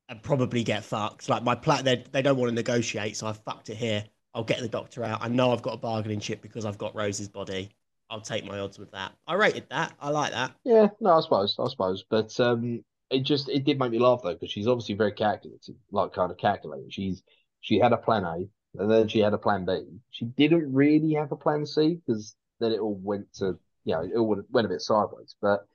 [0.09, 1.29] and probably get fucked?
[1.29, 4.05] Like my plan, they they don't want to negotiate, so I fucked it here.
[4.33, 5.21] I'll get the doctor out.
[5.23, 7.71] I know I've got a bargaining chip because I've got Rose's body.
[8.09, 9.13] I'll take my odds with that.
[9.27, 9.93] I rated that.
[9.99, 10.55] I like that.
[10.63, 14.21] Yeah, no, I suppose, I suppose, but um, it just it did make me laugh
[14.23, 16.89] though because she's obviously very calculated, like kind of calculating.
[16.89, 17.23] She's
[17.61, 18.47] she had a plan A
[18.79, 19.83] and then she had a plan B.
[20.11, 24.01] She didn't really have a plan C because then it all went to you know
[24.01, 25.35] it all went a bit sideways.
[25.41, 25.65] But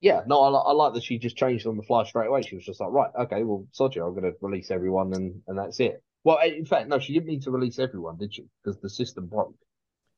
[0.00, 2.42] yeah, no, I, I like that she just changed on the fly straight away.
[2.42, 5.42] She was just like, right, okay, well, sod you, I'm going to release everyone and
[5.46, 6.02] and that's it.
[6.22, 8.44] Well, in fact, no, she didn't need to release everyone, did she?
[8.62, 9.54] Because the system broke.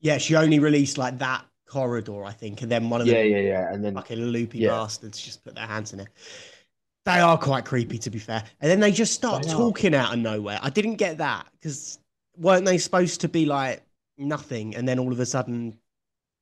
[0.01, 3.23] Yeah, she only released like that corridor, I think, and then one of the Yeah,
[3.23, 4.69] yeah, yeah, and then fucking loopy Yeah.
[4.69, 6.09] bastards just put their hands in it.
[7.05, 8.43] They are quite creepy, to be fair.
[8.61, 9.57] And then they just start They are.
[9.57, 10.59] talking out of nowhere.
[10.61, 11.99] I didn't get that because
[12.37, 13.81] weren't they supposed to be like
[14.17, 15.77] nothing, and then all of a sudden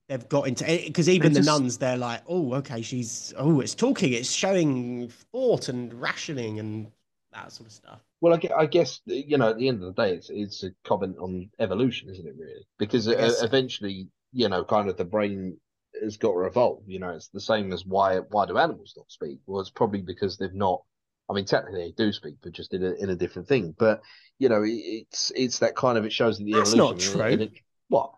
[0.10, 3.62] they've got into because even They the just- nuns, they're like, oh, okay, she's oh,
[3.62, 6.92] it's talking, it's showing thought and rationing and
[7.32, 8.00] that sort of stuff.
[8.20, 11.18] Well, I guess you know at the end of the day, it's it's a comment
[11.18, 12.36] on evolution, isn't it?
[12.38, 15.58] Really, because guess uh, eventually, you know, kind of the brain
[16.02, 16.84] has got to evolve.
[16.88, 19.40] You know, it's the same as why why do animals not speak?
[19.46, 20.82] Well, it's probably because they've not.
[21.30, 23.74] I mean, technically they do speak, but just in a in a different thing.
[23.78, 24.02] But
[24.40, 26.78] you know, it, it's it's that kind of it shows that the That's evolution.
[26.78, 27.34] not and it- true.
[27.34, 28.12] and it- what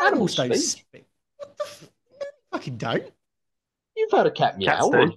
[0.00, 0.84] Animals don't speak.
[0.90, 1.04] speak.
[1.36, 1.88] What the f-
[2.20, 3.04] no, fucking don't.
[3.96, 5.12] You've heard a cat meow, or,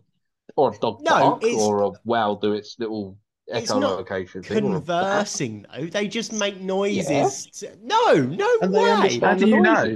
[0.58, 3.18] or a dog No, bark, or a wow do its little
[3.48, 5.04] It's not thing, or a bat.
[5.28, 7.46] Conversing though, they just make noises.
[7.60, 8.92] to- No, no and they way.
[8.92, 9.96] understand How the do you know?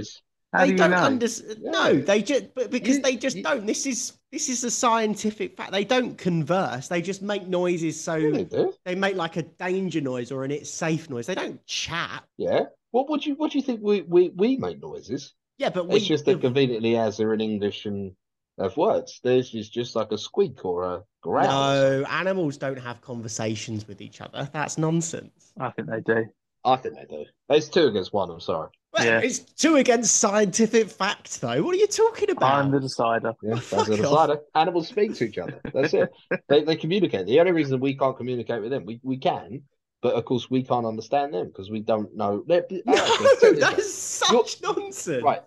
[0.52, 0.60] Noises.
[0.60, 0.96] How they do don't know?
[1.06, 1.50] understand.
[1.52, 1.70] Uh, yeah.
[1.70, 3.66] No, they just but because You- they just you- don't.
[3.66, 5.72] This is this is a scientific fact.
[5.72, 6.88] They don't converse.
[6.88, 8.00] They just make noises.
[8.00, 8.72] So Yeah, they do.
[8.84, 11.26] they make like a danger noise or an it's safe noise.
[11.26, 12.24] They don't chat.
[12.36, 12.64] Yeah.
[12.92, 15.34] What would you what do you think we we, we make noises?
[15.58, 18.12] Yeah, but we It's just that conveniently as they're in English and
[18.58, 19.20] of words.
[19.22, 21.46] Theirs is just like a squeak or a growl.
[21.46, 24.48] no animals don't have conversations with each other.
[24.52, 25.52] That's nonsense.
[25.58, 26.26] I think they do.
[26.64, 27.24] I think they do.
[27.48, 28.68] It's two against one, I'm sorry.
[28.92, 29.20] Well, Yeah.
[29.20, 31.62] It's two against scientific fact, though.
[31.62, 32.52] What are you talking about?
[32.54, 33.32] I'm the decider.
[33.42, 33.98] Yeah, Fuck that's a off.
[34.28, 34.40] decider.
[34.54, 35.60] Animals speak to each other.
[35.72, 36.10] That's it.
[36.48, 37.26] they they communicate.
[37.26, 39.62] The only reason we can't communicate with them, we, we can,
[40.02, 42.42] but of course we can't understand them because we don't know.
[42.46, 43.76] they're- No, actually, check this out.
[43.76, 45.22] that's such nonsense.
[45.22, 45.42] Right.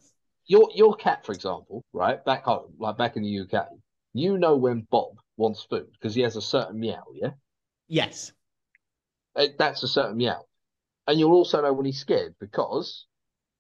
[0.46, 3.68] Your your cat, for example, right, back home, like back in the UK,
[4.14, 7.32] you know when Bob wants food because he has a certain meow, yeah?
[7.88, 8.32] Yes.
[9.36, 10.44] Uh, That's a certain meow.
[11.08, 13.06] And you'll also know when he's scared because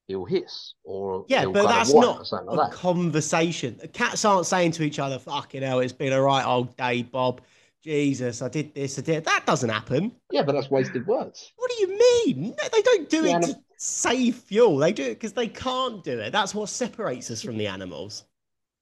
[0.07, 2.71] he'll hiss or Yeah, but that's not something a that.
[2.71, 3.79] conversation.
[3.93, 7.41] Cats aren't saying to each other, "Fucking hell, it's been a right old day, Bob."
[7.83, 9.45] Jesus, I did this, I did that.
[9.45, 10.13] Doesn't happen.
[10.31, 11.51] Yeah, but that's wasted words.
[11.57, 11.87] What do you
[12.25, 12.55] mean?
[12.57, 14.77] No, they don't do Yeah, it and- to save fuel.
[14.77, 16.31] They do it because they can't do it.
[16.31, 18.23] That's what separates us from the animals.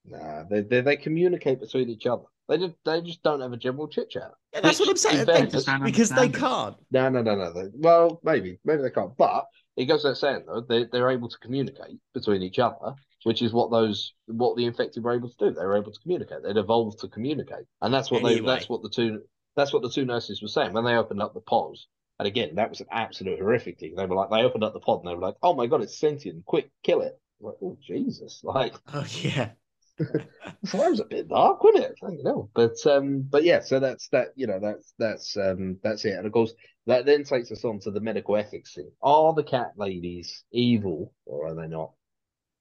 [0.06, 2.24] Nah, they, they they communicate between each other.
[2.52, 4.30] They just they just don't have a general chit chat.
[4.54, 5.26] Yeah, that's what I'm saying.
[5.26, 6.76] They- fairness- Just because they can't.
[6.92, 7.54] No, no, no, no.
[7.54, 9.16] They, well, maybe maybe they can't.
[9.18, 9.46] But
[9.78, 12.94] it goes without saying though, they they're able to communicate between each other,
[13.24, 15.52] which is what those what the infected were able to do.
[15.52, 16.44] They were able to communicate.
[16.44, 19.22] They'd evolved to communicate, and that's what they that's what the two
[19.56, 21.78] that's what the two nurses were saying when they opened up the pod.
[22.20, 23.96] And again, that was an absolute horrific thing.
[23.96, 25.82] They were like, they opened up the pod and they were like, "Oh my god,
[25.84, 26.44] it's sentient!
[26.46, 28.42] Quick, kill it!" Like, oh Jesus!
[28.44, 29.52] Like, Oh yeah.
[30.00, 31.96] So that was a bit dark, wasn't it?
[32.02, 34.30] You know, but um, but yeah, so that's that.
[34.36, 36.14] You know, that's that's um, that's it.
[36.14, 36.54] And of course,
[36.88, 38.92] that then takes us on to the medical ethics thing.
[39.02, 41.92] Are the cat ladies evil or are they not?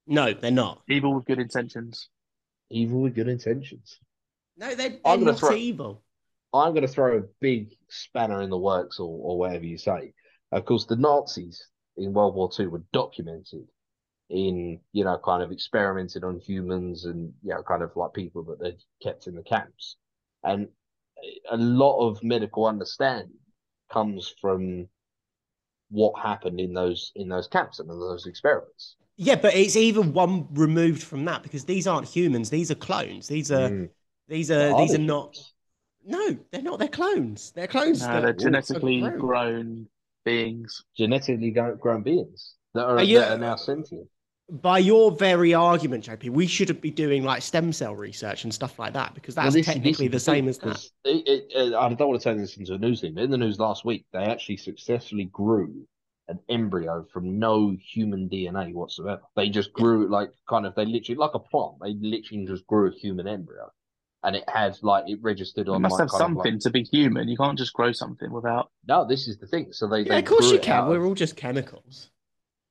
[0.06, 0.82] No, they're not.
[0.88, 2.08] Evil with good intentions.
[2.70, 3.98] Evil with good intentions.
[4.56, 6.02] No, they're, they're I'm not throw- evil.
[6.52, 10.12] I'm going to throw a big spanner in the works, or or whatever you say.
[10.52, 11.64] Of course, the Nazis
[11.96, 13.68] in World War II were documented
[14.30, 18.42] in you know kind of experimented on humans and you know kind of like people
[18.44, 19.96] that they kept in the camps,
[20.44, 20.68] and
[21.50, 23.34] a lot of medical understanding
[23.92, 24.88] comes from
[25.90, 28.96] what happened in those in those camps and in those experiments.
[29.16, 32.48] Yeah, but it's even one removed from that because these aren't humans.
[32.48, 33.28] These are clones.
[33.28, 33.90] These are Mm.
[34.28, 35.36] these are Are these they are not.
[36.06, 36.78] No, they're not.
[36.78, 37.50] They're clones.
[37.50, 38.00] They're clones.
[38.00, 39.18] No, they're genetically grown.
[39.18, 39.88] grown
[40.24, 40.84] beings.
[40.96, 44.08] genetically grown beings that are, Are you- that are now sentient.
[44.50, 48.78] By your very argument, JP, we shouldn't be doing like stem cell research and stuff
[48.78, 50.84] like that because that's Well, this- technically this the same as that.
[51.04, 53.38] It, it, I don't want to turn this into a news thing, but in the
[53.38, 55.86] news last week, they actually successfully grew
[56.28, 59.20] an embryo from no human DNA whatsoever.
[59.36, 62.88] They just grew like kind of, they literally, like a plant, they literally just grew
[62.88, 63.70] a human embryo.
[64.22, 66.60] And it had like, it registered You on must like, have kind of, like- something
[66.60, 67.28] to be human.
[67.28, 68.70] You can't just grow something without.
[68.88, 69.72] no, this is the thing.
[69.72, 70.84] So they, Yeah, they of course you can.
[70.84, 72.10] of- We're all just chemicals.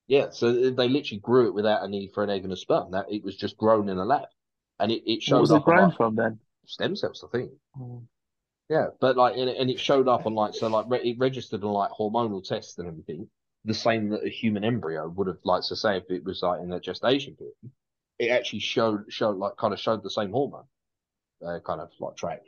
[0.09, 2.91] Yeah, so they literally grew it without a need for an egg and a sperm.
[2.91, 4.27] That it was just grown in a lab.
[4.79, 6.39] and it, it showed What showed was it up on grown like, from then?
[6.65, 7.51] stem cells, I think.
[7.79, 8.03] Oh.
[8.69, 11.63] Yeah, but like, and, and it showed up on like, so like, re- it registered
[11.63, 13.27] on like hormonal tests and everything,
[13.65, 16.61] the same that a human embryo would have, like, so say if it was like
[16.61, 17.55] in the gestation period,
[18.19, 20.65] it actually showed, showed like, kind of showed the same hormone,
[21.45, 22.41] uh, kind of like track.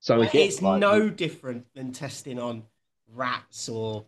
[0.00, 2.64] So again, it's like, no different than testing on
[3.14, 4.04] rats or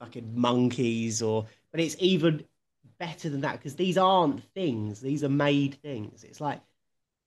[0.00, 2.44] fucking monkeys or but it's even
[2.98, 6.60] better than that because these aren't things these are made things it's like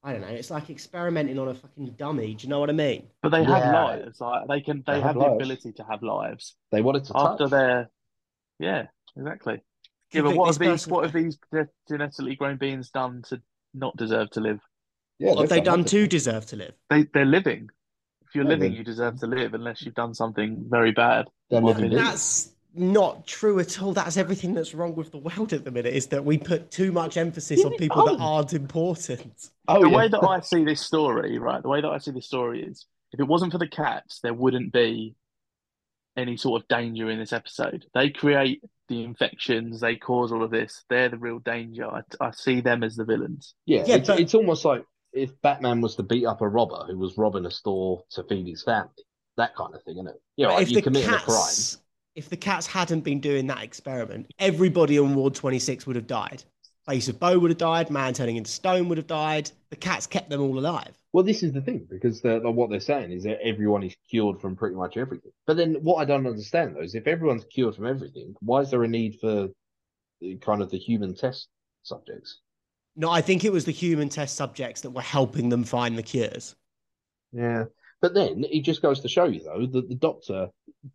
[0.04, 2.74] i don't know it's like experimenting on a fucking dummy do you know what i
[2.74, 4.22] mean But they have lives.
[4.22, 5.36] Like they can, They they have have the lives.
[5.36, 7.52] ability to have lives they wanted to after touch.
[7.52, 7.89] they're.
[8.60, 8.88] Yeah,
[9.18, 9.62] exactly.
[10.14, 10.70] Yeah, You but what have these?
[10.70, 11.38] person's What have these
[11.89, 13.41] genetically grown beings done to
[13.74, 14.62] not deserve to live?
[15.20, 17.70] Yeah, what have they done to deserve to live They they're living.
[18.28, 21.26] If you're Yeah, living, they're- you deserve to live, unless you've done something very bad.
[21.50, 25.64] They're living that's not true at all that's everything that's wrong with the world at
[25.64, 28.36] the minute is that we put too much emphasis on Yeah, people that oh.
[28.36, 29.96] aren't important Oh, the yeah.
[29.98, 31.62] way that I see this story, right?
[31.62, 34.34] The way that I see this story is, if it wasn't for the cats, there
[34.34, 35.16] wouldn't be
[36.18, 37.86] any sort of danger in this episode.
[37.94, 40.84] They create the infections, they cause all of this.
[40.90, 41.88] They're the real danger.
[41.88, 43.56] I, I see them as the villains.
[43.66, 46.86] Yeah, Yeah, it's, but- it's almost like if Batman was to beat up a robber
[46.88, 48.92] who was robbing a store to feed his family,
[49.38, 50.22] that kind of thing, isn't it?
[50.38, 51.36] Yeah, But like if you the committed a crime.
[52.16, 56.43] If the cats hadn't been doing that experiment everybody on ward 26 would have died.
[56.86, 59.51] Face of Boe would have died man turning into stone would have died.
[59.72, 60.95] The cats kept them all alive.
[61.13, 64.55] Well, this is the thing because what they're saying is that everyone is cured from
[64.55, 65.32] pretty much everything.
[65.47, 68.70] But then what I don't understand though is if everyone's cured from everything, why is
[68.70, 69.49] there a need for
[70.22, 71.47] the, kind of the human test
[71.84, 72.39] subjects?
[72.95, 76.03] no i think it was the human test subjects that were helping them find the
[76.03, 76.55] cures.
[77.32, 77.66] Yeah,
[78.01, 80.49] but then it just goes to show you though that the doctor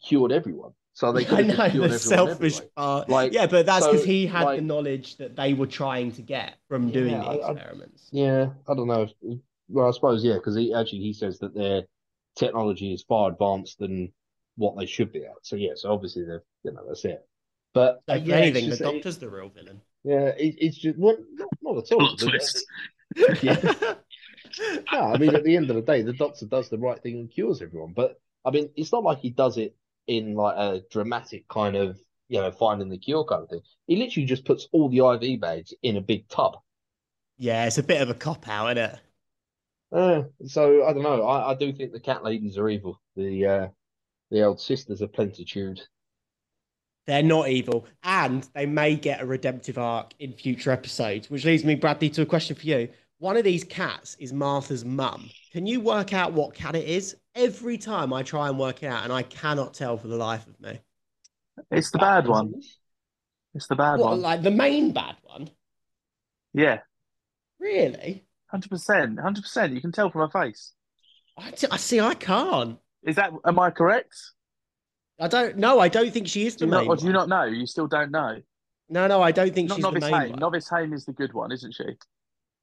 [0.07, 2.71] cured everyone, so they I could have know the selfish anyway.
[2.77, 3.09] part.
[3.09, 6.23] Like, yeah, but that's because so, he had the knowledge that they were trying to
[6.23, 8.09] get from doing Yeah, the I- I- experiments.
[8.13, 9.09] Yeah, I don't know.
[9.69, 11.85] Well, I suppose yeah, because he actually he says that their
[12.37, 14.13] technology is far advanced than
[14.57, 15.37] what they should be at.
[15.43, 17.27] So yeah, so obviously they're you know that's it.
[17.73, 19.81] But So uh, yeah, anything, just- the it- doctor's the real villain.
[20.05, 22.17] yeah, it, it's just well, not, not at all.
[22.17, 22.65] Plot twist.
[23.43, 23.57] Yeah.
[24.93, 27.15] No, I mean at the end of the day, the doctor does the right thing
[27.21, 27.93] and cures everyone.
[27.95, 29.77] But I mean, it's not like he does it
[30.11, 31.99] in like a dramatic kind of
[32.29, 33.61] you know finding the cure kind of thing.
[33.87, 36.57] He literally just puts all the IV bags in a big tub.
[37.39, 39.01] yeah, it's a bit of a cop out, isn't it?
[39.93, 41.23] Uh, so I don't know.
[41.23, 43.01] I, I do think the cat ladies are evil.
[43.17, 43.69] The uh,
[44.31, 45.81] the old sisters of plentitude.
[47.07, 51.31] They're not evil, and they may get a redemptive arc in future episodes.
[51.31, 52.89] Which leads me, Bradley, to a question for you.
[53.19, 55.29] One of these cats is Martha's mum.
[55.53, 57.17] Can you work out what cat it is?
[57.35, 60.47] Every time I try and work it out, and I cannot tell for the life
[60.47, 60.81] of me.
[61.71, 62.55] It's the bad one.
[63.55, 64.21] It's the bad What, one.
[64.23, 65.51] like the main bad one?
[66.53, 66.81] Yeah,
[67.59, 68.25] Really?
[68.47, 69.73] hundred percent, hundred percent.
[69.75, 70.73] You can tell from her face.
[71.39, 72.01] I, t- I see.
[72.01, 72.79] I can't.
[73.05, 73.33] Is that?
[73.45, 74.15] Am I correct?
[75.21, 75.57] I don't.
[75.57, 77.45] No, I don't think she is the you main not, or do you not know?
[77.45, 78.41] You still don't know.
[78.89, 80.31] No, no, I don't think Not she's the Novice main Hame.
[80.31, 80.39] one.
[80.41, 81.85] Novice Hame is the good one, isn't she?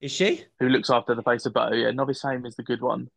[0.01, 0.43] Is she?
[0.59, 1.71] Who looks after the face of Boe?
[1.71, 3.09] Yeah, Novice Hame is the good one.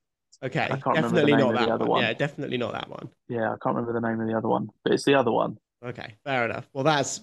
[0.42, 1.88] Okay, can't remember the definitely name not of the that other one.
[1.90, 2.02] one.
[2.02, 3.08] Yeah, definitely not that one.
[3.28, 5.58] Yeah, I can't remember the name of the other one, but it's the other one.
[5.84, 6.66] Okay, fair enough.
[6.72, 7.20] Well, that's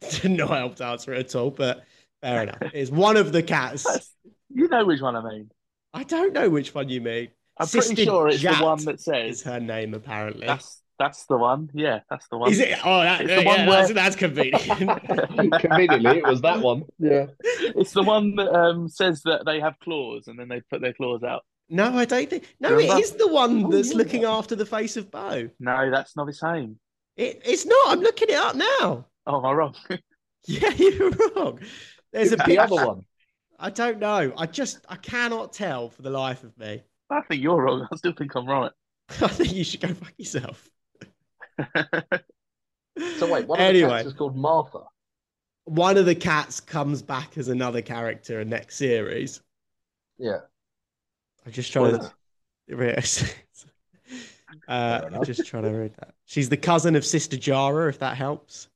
[0.24, 1.84] not helped to answer it at all, but
[2.22, 2.58] fair enough.
[2.72, 3.84] It's one of the cats.
[3.84, 4.14] That's,
[4.52, 5.50] you know which one I mean.
[5.92, 7.28] I don't know which one you mean.
[7.58, 10.46] I'm Sister pretty sure it's Jat the one that says her name apparently?
[10.46, 11.70] that's that's the one.
[11.74, 12.52] Yeah, that's the one.
[12.52, 12.78] Is it?
[12.84, 14.62] Oh, that, It's the yeah, one that's, where- that's convenient.
[15.60, 16.84] Conveniently, it was that one.
[16.98, 17.26] Yeah.
[17.42, 20.92] It's the one that um, says that they have claws and then they put their
[20.92, 21.42] claws out.
[21.70, 22.54] No, I don't think.
[22.60, 22.94] No, Remember?
[22.98, 23.98] it is the one oh, that's yeah.
[23.98, 25.48] looking after the face of Boe.
[25.60, 26.78] No, that's Novice Hame.
[27.16, 27.92] It, it's not.
[27.92, 29.06] I'm looking it up now.
[29.26, 29.74] Oh, am I wrong?
[30.46, 31.60] Yeah, you're wrong.
[32.12, 33.04] There's a the other one.
[33.58, 34.32] I don't know.
[34.38, 36.82] I just I cannot tell for the life of me.
[37.10, 37.86] I think you're wrong.
[37.92, 38.72] I still think I'm right.
[39.20, 40.70] I think you should go fuck yourself.
[43.18, 44.80] So wait, one of the cats is called Martha.
[45.64, 49.40] one of the cats comes back as another character in next series.
[50.18, 50.40] Yeah.
[51.46, 52.12] I'm just trying Well,
[52.68, 52.76] to.
[52.76, 52.98] read-
[54.68, 56.14] uh, I'm just trying to read that.
[56.26, 58.68] She's the cousin of Sister Jara, if that helps.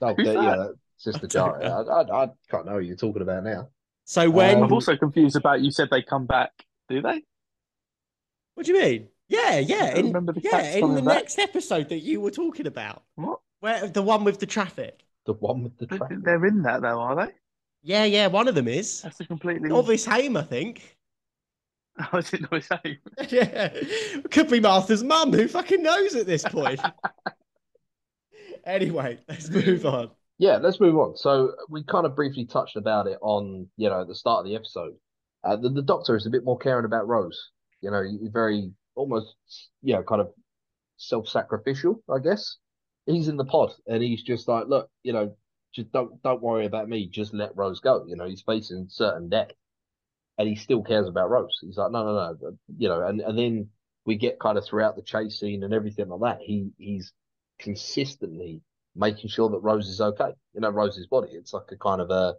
[0.00, 0.56] Oh, Who's yeah, that?
[0.58, 0.74] that?
[0.96, 1.68] Sister I don't Jara.
[1.70, 3.68] I, I, I can't know who you're talking about now.
[4.04, 6.50] So when Um, I'm also confused about you said they come back.
[6.88, 7.22] Do they?
[8.54, 9.08] what do you mean?
[9.28, 11.14] Yeah, yeah, in, remember the yeah, in the back.
[11.22, 13.40] next episode that you were talking about, What?
[13.60, 15.00] where the one with the traffic.
[15.24, 16.18] The one with the They- traffic.
[16.22, 17.32] They're in that though, are they?
[17.82, 19.68] Yeah, yeah, one of them is That's a completely.
[19.70, 20.96] Novice Hame, I think.
[22.12, 22.98] Oh, is it Novice Hame?
[23.28, 23.68] yeah,
[24.30, 25.32] could be Martha's mum.
[25.32, 26.80] Who fucking knows at this point?
[28.66, 30.10] anyway, let's move on.
[30.38, 31.16] Yeah, let's move on.
[31.16, 34.46] So we kind of briefly touched about it on, you know, at the start of
[34.46, 34.94] the episode.
[35.44, 37.50] Uh, the, the Doctor is a bit more caring about Rose.
[37.80, 39.34] You know, he's very almost,
[39.82, 40.28] you know, kind of
[40.96, 42.56] self-sacrificial, I guess.
[43.06, 45.36] He's in the pod and he's just like, look, you know,
[45.74, 47.08] just don't don't worry about me.
[47.08, 48.04] Just let Rose go.
[48.06, 49.50] You know, he's facing certain death,
[50.38, 51.58] and he still cares about Rose.
[51.60, 52.56] He's like, no, no, no.
[52.76, 53.68] You know, and and then
[54.04, 56.44] we get kind of throughout the chase scene and everything like that.
[56.44, 57.12] He he's
[57.58, 58.62] consistently
[58.94, 60.32] making sure that Rose is okay.
[60.54, 61.28] You know, Rose's body.
[61.32, 62.34] It's like a kind of a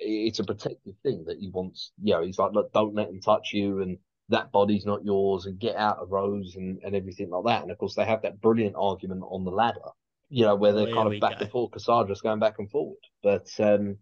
[0.00, 1.92] it's a protective thing that he wants.
[2.02, 3.98] You know, he's like, look, don't let him touch you, and
[4.28, 7.62] that body's not yours, and get out of Rose and and everything like that.
[7.62, 9.80] And of course, they have that brilliant argument on the ladder.
[10.28, 12.98] You know, where they're kind of back we and forth, Cassandra's going back and forward.
[13.20, 13.96] But um,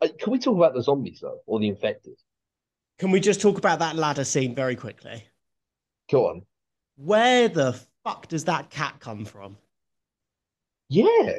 [0.00, 2.14] uh, can we talk about the zombies though, or the infected?
[2.98, 5.24] Can we just talk about that ladder scene very quickly?
[6.10, 6.42] Go on.
[6.96, 9.56] Where the fuck does that cat come from?
[10.88, 11.38] Yeah,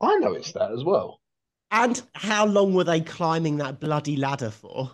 [0.00, 1.20] I noticed that as well.
[1.70, 4.90] And how long were they climbing that bloody ladder for?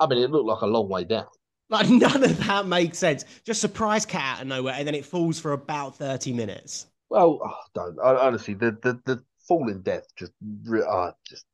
[0.00, 1.26] I mean, it looked like a long way down.
[1.70, 3.24] Like none of that makes sense.
[3.44, 6.86] Just surprise cat out of nowhere, and then it falls for about thirty minutes.
[7.10, 8.54] Well, oh, don't I, honestly.
[8.54, 11.46] The the the falling death just uh, just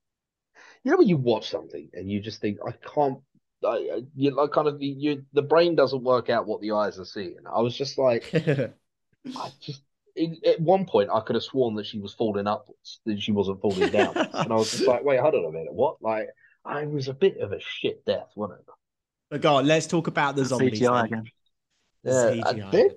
[0.82, 3.18] you know when you watch something and you just think I can't.
[3.64, 6.98] I, I- you like kind of you the brain doesn't work out what the eyes
[6.98, 7.36] are seeing.
[7.52, 9.82] I was just like I just
[10.16, 13.32] in, at one point I could have sworn that she was falling upwards, that she
[13.32, 16.00] wasn't falling down, and I was just like, wait, hold on a minute, what?
[16.02, 16.28] Like
[16.64, 18.66] I was a bit of a shit death, wasn't it?
[19.30, 20.80] but go on, let's talk about the zombies.
[20.80, 21.24] CGI again.
[22.04, 22.70] Yeah, CGI.
[22.70, 22.90] they're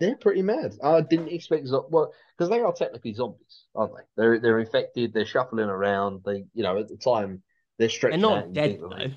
[0.00, 0.74] they're pretty mad.
[0.82, 4.02] I didn't expect zo- well because they are technically zombies, aren't they?
[4.16, 5.12] They're they're infected.
[5.14, 6.22] They're shuffling around.
[6.26, 7.42] They you know at the time
[7.78, 8.20] they're stretching.
[8.20, 8.46] They're stretching out.
[8.46, 9.14] not dead though.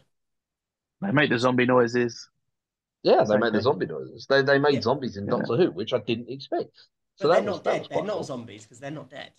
[1.04, 1.12] That.
[1.12, 2.30] They make the zombie noises.
[3.04, 4.26] Yeah, they Same made the zombie noises.
[4.28, 4.82] They they made Yeah.
[4.82, 5.32] zombies in Yeah.
[5.32, 6.72] Doctor Who, which I didn't expect.
[7.16, 7.82] So they're was, not dead.
[7.90, 8.24] They're quite not cool.
[8.24, 9.32] zombies because they're not dead.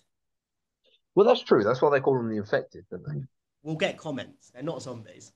[1.15, 1.63] Well, that's true.
[1.63, 3.25] That's why they call them the infected, don't they?
[3.63, 4.51] We'll get comments.
[4.51, 5.33] They're not zombies.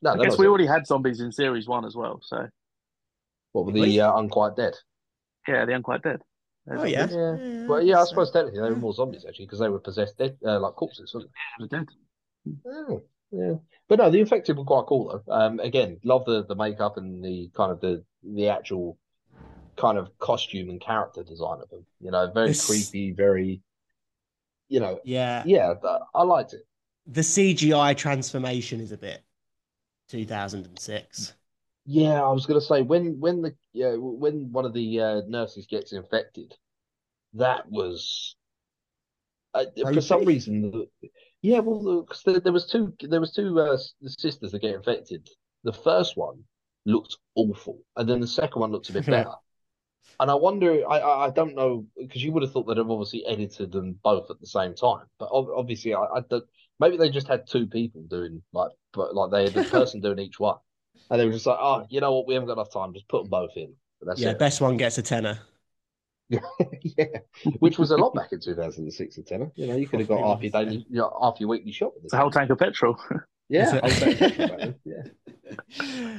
[0.00, 0.48] No, I guess we zombies.
[0.48, 2.20] already had zombies in series one as well.
[2.22, 2.48] So
[3.52, 4.74] What were the uh, unquite dead?
[5.48, 6.20] yeah, the unquite dead.
[6.66, 7.06] They're Oh yeah.
[7.06, 7.16] zombies.
[7.16, 7.36] Yeah.
[7.66, 10.36] Well, yeah, I suppose technically they were more zombies actually because they were possessed dead,
[10.44, 11.88] uh, like corpses, wasn't Yeah, they're dead.
[12.66, 13.54] Oh, yeah.
[13.88, 15.32] But no, the infected were quite cool though.
[15.32, 18.98] Um, again, love the the makeup and the kind of the the actual
[19.76, 21.84] kind of costume and character design of them.
[22.00, 23.62] You know, very This- creepy, very,
[24.68, 25.42] you know, Yeah.
[25.46, 25.74] yeah,
[26.14, 26.66] I liked it.
[27.06, 29.22] The CGI transformation is a bit
[30.08, 31.34] 2006.
[31.84, 35.66] Yeah, I was gonna say when when the yeah when one of the uh, nurses
[35.66, 36.54] gets infected,
[37.34, 38.36] that was
[39.54, 40.86] uh, for some reason.
[41.42, 43.76] The, yeah, well, because there, there was two there was two uh,
[44.06, 45.28] sisters that get infected.
[45.64, 46.44] The first one
[46.86, 49.34] looked awful, and then the second one looks a bit better.
[50.20, 52.90] And I wonder, I I, I don't know because you would have thought they'd have
[52.90, 56.44] obviously edited them both at the same time, but obviously I, I don't.
[56.80, 60.18] Maybe they just had two people doing like, but like they had a person doing
[60.20, 60.58] each one,
[61.10, 63.08] and they were just like, oh, you know what, we haven't got enough time, just
[63.08, 63.74] put them both in.
[64.00, 64.34] But that's Yeah, it.
[64.34, 65.40] best one gets a tenner.
[66.82, 67.04] yeah,
[67.58, 69.52] which was a lot back in 2006 or 10.
[69.56, 71.72] You know, you could have got Probably half your daily, you know, half your weekly
[71.72, 72.96] shop with It's a whole tank of petrol.
[73.48, 73.84] Yeah, Is it?
[73.84, 76.18] I petrol yeah.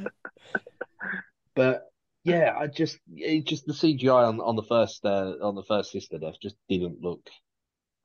[1.56, 1.84] But
[2.24, 5.92] yeah, I just it just the CGI on on the first uh, on the first
[5.92, 7.28] sister death just didn't look.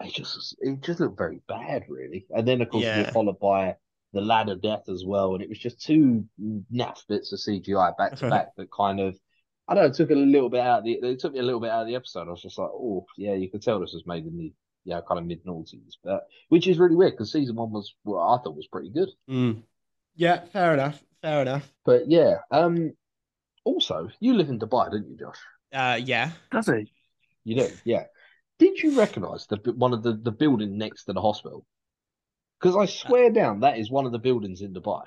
[0.00, 2.26] It just it just looked very bad, really.
[2.30, 3.06] And then of course we Yeah.
[3.06, 3.76] were followed by
[4.12, 6.24] the ladder death as well, and it was just two
[6.72, 9.16] naff bits of CGI back to back that kind of.
[9.69, 10.93] I don't know, took it a little bit out of the.
[10.93, 12.27] It took me a little bit out of the episode.
[12.27, 14.53] I was just like, oh yeah, you could tell this was made in the
[14.85, 18.21] yeah kind of mid noughties, but which is really weird because season one was what
[18.21, 19.11] I thought was pretty good.
[19.29, 19.62] Mm.
[20.16, 21.03] Yeah, fair enough.
[21.21, 21.71] Fair enough.
[21.85, 22.93] But yeah, um,
[23.64, 25.39] also you live in Dubai, don't you, Josh?
[25.73, 26.31] Uh, yeah.
[26.51, 26.91] Does he?
[27.45, 28.05] You do, yeah.
[28.59, 31.66] Did you recognise the one of the the building next to the hospital?
[32.59, 35.03] Because I swear down that is one of the buildings in Dubai.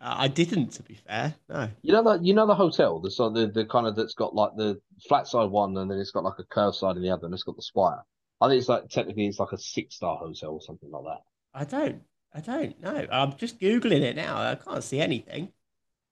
[0.00, 1.34] Uh, I didn't, to be fair.
[1.48, 1.68] No.
[1.82, 4.34] You know that you know the hotel, the so the the kind of that's got
[4.34, 7.10] like the flat side one, and then it's got like a curved side in the
[7.10, 8.02] other, and it's got the spire.
[8.40, 11.20] I think it's like technically it's like a six star hotel or something like that.
[11.52, 12.02] I don't.
[12.32, 13.06] I don't know.
[13.10, 14.36] I'm just Googling it now.
[14.40, 15.52] I can't see anything.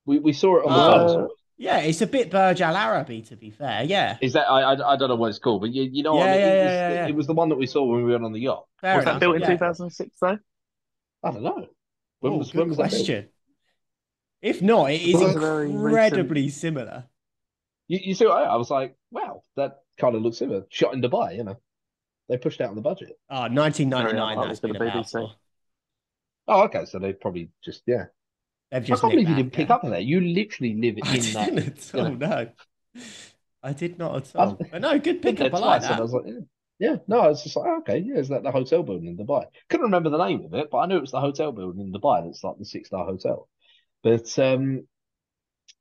[0.05, 1.09] We we saw it on the Oh.
[1.19, 1.29] phone.
[1.61, 3.83] Yeah, it's a bit Burj Al Arabi, to be fair.
[3.83, 4.17] Yeah.
[4.21, 6.27] Is that I, I I don't know what it's called, but you you know what
[6.27, 6.41] Yeah, I mean?
[6.41, 7.09] yeah, it, yeah, was, yeah, yeah.
[7.09, 8.67] it was the one that we saw when we went on the yacht.
[8.81, 9.49] Fair Was that built in yeah.
[9.49, 10.39] 2006 though?
[11.25, 11.67] I don't know.
[12.21, 13.07] When Oh, was good when was that built?
[14.41, 14.57] Question.
[14.57, 17.05] If not, it is Well, that's a very incredibly similar.
[17.89, 20.65] You, you see I, I was like, wow, that kind of looks similar.
[20.69, 21.59] Shot in Dubai, you know.
[22.29, 23.19] They pushed out on the budget.
[23.31, 25.35] Ah, oh, 1999, Very that's unlikely been the about BBC.
[26.47, 26.85] Oh, okay.
[26.85, 28.07] So they probably just yeah.
[28.71, 30.05] They've I just can't believe you didn't pick that, up on that.
[30.05, 31.05] You literally live yeah.
[31.11, 31.55] I in that.
[31.55, 32.27] didn't at you know.
[32.27, 33.03] no.
[33.63, 34.59] I did not at all.
[34.71, 35.53] But no, good Been pickup.
[35.53, 36.41] there I like twice, and I was like, yeah.
[36.79, 36.97] yeah.
[37.07, 39.47] No, I was just like, oh, okay, yeah, is that the hotel building in Dubai?
[39.69, 41.93] Couldn't remember the name of it, but I knew it was the hotel building in
[41.93, 42.25] Dubai.
[42.25, 43.49] That's like the six star hotel.
[44.03, 44.87] But um,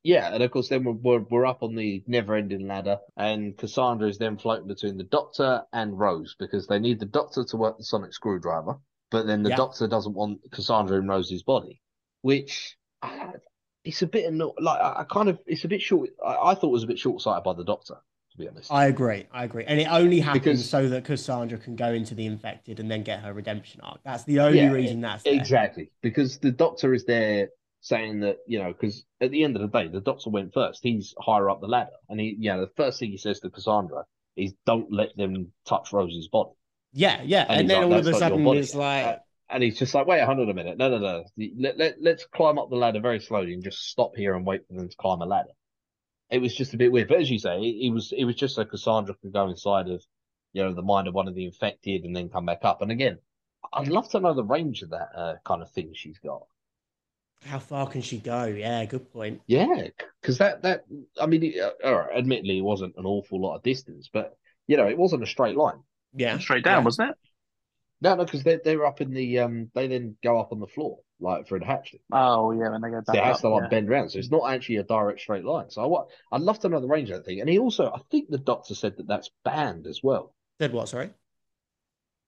[0.04, 3.58] yeah, and of course, then we're, we're, we're up on the never ending ladder, and
[3.58, 7.58] Cassandra is then floating between the Doctor and Rose because they need the Doctor to
[7.58, 8.78] work the sonic screwdriver,
[9.12, 9.58] but then the Yeah.
[9.58, 11.82] Doctor doesn't want Cassandra in Rose's body,
[12.22, 13.34] which uh,
[13.84, 16.10] it's a bit anno- like I I kind of it's a bit short.
[16.26, 17.96] I, I thought it was a bit short sighted by the Doctor,
[18.32, 18.72] to be honest.
[18.72, 19.28] I agree.
[19.32, 19.66] I agree.
[19.66, 23.04] And it only happens Because- so that Cassandra can go into the infected and then
[23.04, 24.00] get her redemption arc.
[24.04, 25.34] That's the only Yeah, reason that's there.
[25.36, 27.50] Exactly, because the Doctor is there
[27.88, 30.80] saying that you know, because at the end of the day, the Doctor went first.
[30.84, 33.50] He's higher up the ladder, and he, you know, the first thing he says to
[33.50, 36.52] Cassandra is, "Don't let them touch Rose's body."
[36.94, 37.46] Yeah, yeah.
[37.50, 39.18] And And, then like, all of a sudden body." it's like Uh,
[39.50, 41.24] And he's just like, "Wait, hold on a minute, no, no, no.
[41.58, 44.68] Let, let let's climb up the ladder very slowly and just stop here and wait
[44.68, 45.54] for them to climb a ladder."
[46.30, 48.36] It was just a bit weird, but as you say, it, it was it was
[48.36, 50.04] just so Cassandra could go inside of,
[50.54, 52.82] you know, the mind of one of the infected and then come back up.
[52.82, 53.20] And again,
[53.74, 56.44] I'd love to know the range of that uh, kind of thing she's got.
[57.46, 58.46] How far can she go?
[58.46, 59.42] Yeah, good point.
[59.48, 59.88] Yeah,
[60.22, 60.86] because that that
[61.20, 64.38] I mean, it- uh, all right, admittedly, it wasn't an awful lot of distance, but
[64.68, 65.84] you know, it wasn't a straight line.
[66.14, 66.40] Yeah.
[66.40, 66.86] Straight down, Yeah.
[66.86, 67.18] wasn't it?
[68.02, 70.60] No, no, because they they were up in the um, they then go up on
[70.60, 71.96] the floor like for the hatch.
[72.12, 73.70] Oh yeah, when they go So back it has to like yeah.
[73.70, 75.70] bend around, so it's not actually a direct straight line.
[75.72, 77.40] So I want, I'd love to know the range of that thing.
[77.40, 80.34] And he also, I think the doctor said that that's banned as well.
[80.60, 81.10] Said what, sorry?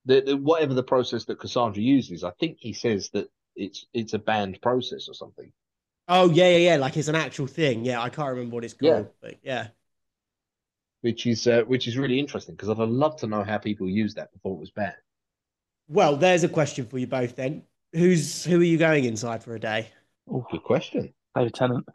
[0.05, 3.29] The, the whatever the process that Cassandra uses, I think he says that
[3.59, 5.51] it's it's a banned process or something.
[6.07, 6.75] Oh yeah, yeah, yeah.
[6.77, 7.85] Like it's an actual thing.
[7.85, 8.93] Yeah, I can't remember what it's Yeah.
[8.93, 9.67] called, but yeah.
[11.01, 14.15] Which is uh, which is really interesting because I'd love to know how people use
[14.15, 14.95] that before it was banned.
[15.87, 17.63] Well, there's a question for you both then.
[17.93, 19.89] Who's who are you going inside for a day?
[20.29, 21.13] Oh, good question.
[21.35, 21.87] David Tennant.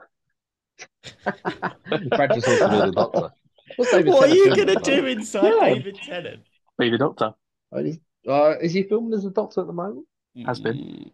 [1.15, 3.31] Brad just wants to be the doctor.
[3.77, 5.75] What's David what are you gonna do inside Yeah.
[5.75, 6.43] David Tennant?
[6.79, 7.35] Be the Doctor.
[7.77, 7.99] Is,
[8.29, 10.07] uh, is he filming as a doctor at the moment?
[10.47, 11.13] Has been.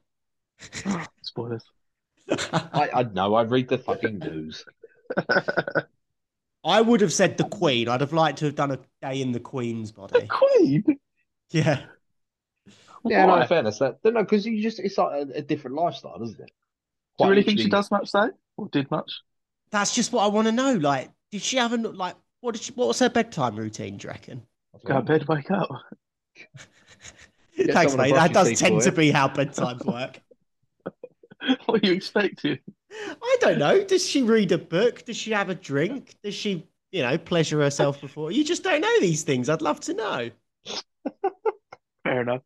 [1.22, 1.64] Spoilers.
[2.52, 3.34] I, I know.
[3.34, 4.64] I read the fucking news.
[6.64, 7.88] I would have said the Queen.
[7.88, 10.26] I'd have liked to have done a day in the Queen's body.
[10.28, 10.84] Queen.
[11.50, 11.82] Yeah.
[13.04, 13.42] Yeah, no, Why?
[13.42, 16.50] in fairness, that no, because you just it's like a, a different lifestyle, isn't it?
[17.18, 19.10] Do you really think she does much though, or did much?
[19.70, 20.74] That's just what I want to know.
[20.74, 24.06] Like, did she have a like what did she what was her bedtime routine, do
[24.06, 24.42] you reckon?
[24.84, 25.68] Go to bed, wake up.
[27.72, 28.14] Thanks, mate.
[28.14, 30.20] That does tend to be how bedtimes work.
[31.66, 32.58] what are you expecting?
[32.92, 33.84] I don't know.
[33.84, 35.04] Does she read a book?
[35.04, 36.16] Does she have a drink?
[36.22, 38.32] Does she, you know, pleasure herself before?
[38.32, 39.48] You just don't know these things.
[39.48, 40.30] I'd love to know.
[42.04, 42.42] Fair enough.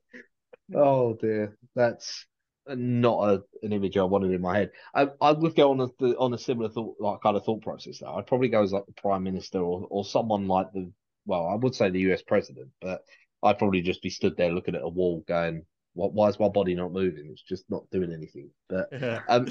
[0.75, 2.27] Oh dear, that's
[2.67, 4.71] not a, an image I wanted in my head.
[4.95, 7.99] I, I would go on a on a similar thought, like kind of thought process.
[7.99, 10.91] Though I'd probably go as like the prime minister or or someone like the
[11.27, 12.23] well, I would say the U.S.
[12.23, 13.03] president, but
[13.43, 15.65] I'd probably just be stood there looking at a wall, going, "What?
[15.95, 17.29] Why is my body not moving?
[17.31, 18.91] It's just not doing anything." But
[19.29, 19.47] um,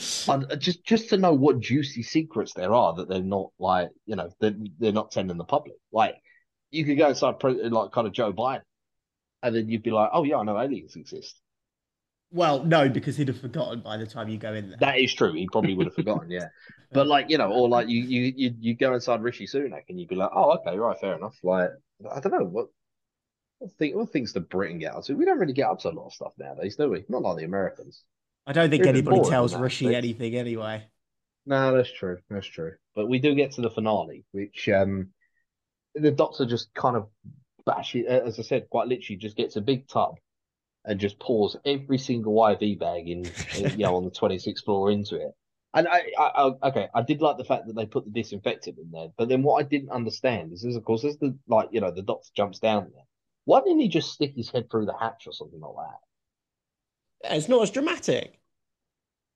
[0.59, 4.29] just just to know what juicy secrets there are that they're not like you know
[4.39, 5.77] they're, they're not telling the public.
[5.91, 6.15] Like
[6.69, 8.61] you could go inside pre- like kind of Joe Biden,
[9.41, 11.39] and then you'd be like, "Oh yeah, I know aliens exist."
[12.33, 14.77] well, no, because he'd have forgotten by the time you go in there.
[14.79, 15.33] That is true.
[15.33, 16.47] He probably would have forgotten, yeah.
[16.91, 19.99] But like you know, or like you you you you go inside Rishi Sunak and
[19.99, 21.69] you'd be like, "Oh, okay, right, fair enough." Like
[22.11, 22.67] I don't know what.
[23.77, 25.13] Thing, what things do Britain get up to?
[25.13, 27.05] We don't really get up to a lot of stuff nowadays, do we?
[27.07, 28.03] Not like the Americans.
[28.45, 30.85] I don't think anybody tells Rishi anything anyway.
[31.45, 32.17] No, that's true.
[32.29, 32.73] That's true.
[32.95, 35.09] But we do get to the finale, which um
[35.95, 37.07] the doctor just kind of
[37.65, 40.15] bashes, as I said, quite literally just gets a big tub
[40.85, 44.91] and just pours every single IV bag in, in, you know, on the 26th floor
[44.91, 45.31] into it.
[45.73, 48.77] And I, I, I, okay, I did like the fact that they put the disinfectant
[48.77, 51.69] in there, but then what I didn't understand is, is of course, as the like,
[51.71, 53.05] you know, the doctor jumps down there,
[53.45, 55.99] why didn't he just stick his head through the hatch or something like that?
[57.23, 58.39] It's not as dramatic.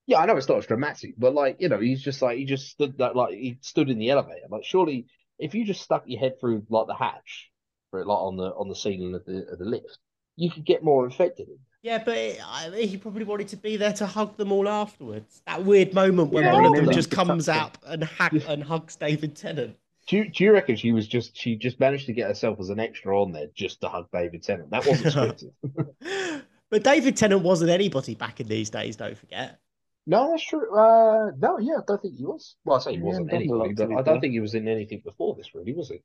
[0.05, 2.45] Yeah, I know it's not as dramatic, but like, you know, he's just like he
[2.45, 4.47] just stood that like he stood in the elevator.
[4.49, 7.51] Like surely if you just stuck your head through like the hatch
[7.91, 9.99] for it like on the on the ceiling of the of the lift,
[10.35, 11.47] you could get more infected.
[11.81, 15.41] Yeah, but it, I, he probably wanted to be there to hug them all afterwards.
[15.45, 18.95] That weird moment when Yeah, one of them just comes out and hack and hugs
[18.95, 19.77] David Tennant.
[20.07, 22.69] Do you, do you reckon she was just she just managed to get herself as
[22.69, 24.71] an extra on there just to hug David Tennant?
[24.71, 26.41] That wasn't scripted.
[26.71, 28.95] but David Tennant wasn't anybody back in these days.
[28.95, 29.59] Don't forget.
[30.05, 30.73] no, that's true.
[30.73, 32.55] Uh, no, yeah, I don't think he was.
[32.63, 34.53] Well, I say he wasn't done a lot, anybody, but I don't think he was
[34.55, 36.01] in anything before this, really, was he?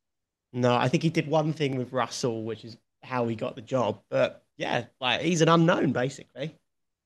[0.52, 3.62] No, I think he did one thing with Russell, which is how he got the
[3.62, 4.00] job.
[4.10, 6.56] But yeah, like he's an unknown basically.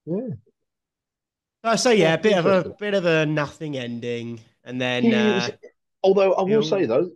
[0.07, 0.29] Yeah.
[1.63, 5.05] Uh, so yeah, Yeah, a bit of a bit of a nothing ending, and then
[5.05, 5.51] Yeah, uh, was-
[6.07, 7.11] Although I will say though,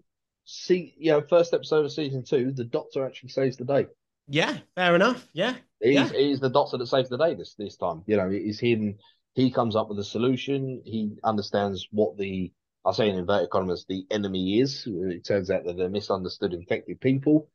[0.45, 3.87] see, you know, first episode of season two, the Doctor actually saves the day.
[4.29, 5.27] yeah, fair enough.
[5.33, 6.13] Yeah, he's, Yeah.
[6.13, 8.03] is the Doctor that saves the day this this time.
[8.07, 8.99] You know, it is him
[9.35, 10.83] He comes up with a solution.
[10.85, 12.53] He understands what the
[12.85, 14.85] I say in inverted commas the enemy is.
[14.87, 17.49] It turns out that they're misunderstood infected people,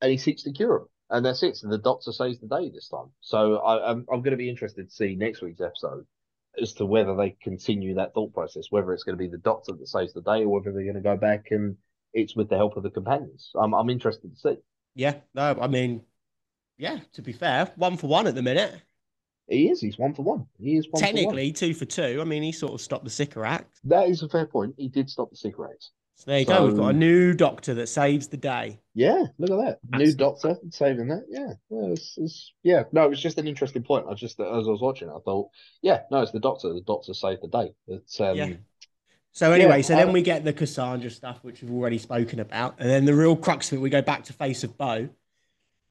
[0.00, 0.88] and he seeks to cure them.
[1.10, 1.56] And that's it.
[1.56, 3.10] So the doctor saves the day this time.
[3.20, 6.06] So I, I'm I'm going to be interested to see next week's episode
[6.60, 9.72] as to whether they continue that thought process, whether it's going to be the doctor
[9.72, 11.76] that saves the day, or whether they're going to go back and
[12.12, 13.50] it's with the help of the companions.
[13.54, 14.56] I'm I'm interested to see.
[14.94, 16.02] Yeah, no, I mean,
[16.78, 17.00] yeah.
[17.14, 18.80] To be fair, one for one at the minute.
[19.48, 19.80] He is.
[19.80, 20.46] He's one for one.
[20.58, 22.18] He is one Technically, for two for two.
[22.20, 23.78] I mean, he sort of stopped the Sycorax.
[23.84, 24.74] That is a fair point.
[24.76, 25.92] He did stop the cigarettes.
[26.18, 26.66] So there you go.
[26.66, 28.80] We've got a new doctor that saves the day.
[28.94, 29.98] Yeah, look at that.
[29.98, 31.26] New doctor saving that.
[31.28, 31.52] Yeah.
[31.68, 32.84] Yeah, it's, it's, yeah.
[32.90, 34.06] No, it was just an interesting point.
[34.10, 35.50] I just, as I was watching it, I thought,
[35.82, 36.72] yeah, no, it's the doctor.
[36.72, 37.74] The doctor saved the day.
[37.86, 38.48] It's, um, Yeah.
[39.32, 42.76] So anyway, Yeah, so then we get the Cassandra stuff, which we've already spoken about,
[42.78, 45.02] and then the real crux of it, we go back to Face of Boe.
[45.02, 45.10] Do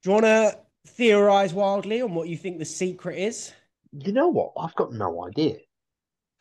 [0.03, 0.57] you want to
[0.87, 3.53] theorize wildly on what you think the secret is?
[3.97, 4.53] you know what?
[4.57, 5.57] I've got no idea.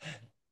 [0.01, 0.07] I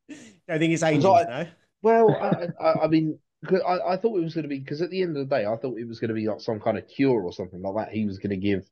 [0.48, 1.48] don't think it's angels, I- no.
[1.84, 4.90] Well, I, I, I mean, I, I thought it was going to be because at
[4.90, 6.78] the end of the day, I thought it was going to be like some kind
[6.78, 7.94] of cure or something like that.
[7.94, 8.68] He was going to give,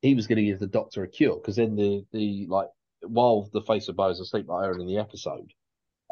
[0.00, 2.68] he was going to give the doctor a cure because then the the like
[3.02, 5.52] while the face of Boe is asleep like earlier in the episode,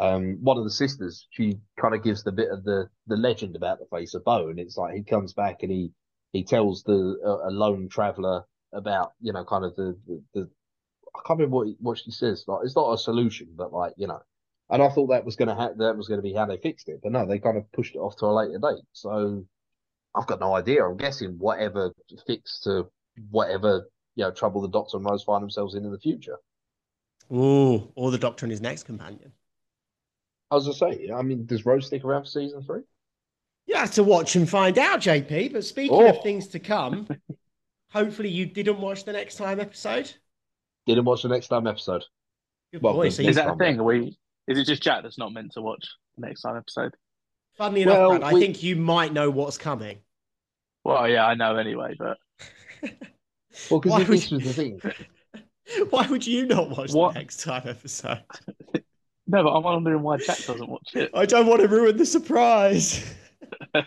[0.01, 3.57] um, one of the sisters she kind of gives the bit of the the legend
[3.57, 5.93] about the face of Boe, and it's like he comes back and he
[6.33, 10.51] he tells the a, a lone traveler about you know kind of the the, the
[11.15, 12.45] I can't remember what what she says.
[12.49, 14.21] Like it's not a solution, but like you know.
[14.71, 16.57] And I thought that was going to ha- that was going to be how they
[16.57, 18.83] fixed it, but no, they kind of pushed it off to a later date.
[18.93, 19.45] So
[20.15, 20.85] I've got no idea.
[20.85, 21.93] I'm guessing whatever
[22.27, 22.87] fix to
[23.31, 26.37] whatever you know trouble the Doctor and Rose find themselves in in the future.
[27.33, 29.33] Ooh, or the doctor and his next companion.
[30.51, 32.83] I was gonna say, I mean, does Rose stick around for season three?
[33.67, 35.53] You have to watch and find out, JP.
[35.53, 36.09] But speaking Oh.
[36.11, 37.09] of things to come,
[37.91, 40.13] hopefully you didn't watch the next time episode.
[40.87, 42.05] Didn't watch the next time episode.
[42.73, 43.09] Good Well, boy.
[43.09, 43.81] So Is that a thing?
[43.81, 44.17] Are we?
[44.49, 45.87] Is it just Jack that's not meant to watch
[46.17, 46.95] the next time episode?
[47.57, 49.99] funnily enough, Well, Brad, I think you might know what's coming.
[50.83, 52.19] Well, yeah, I know anyway, but
[53.71, 54.81] Well, Why because would this was the thing.
[55.91, 57.15] Why would you not watch What?
[57.15, 58.23] the next time episode?
[59.27, 61.11] no, but I'm wondering why Jack doesn't watch it.
[61.15, 63.15] I don't want to ruin the surprise.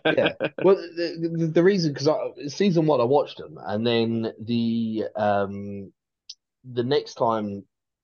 [0.05, 0.33] Yeah.
[0.63, 2.09] Well, the, the, the reason because
[2.53, 5.91] season one I watched them, and then the um
[6.63, 7.63] the next time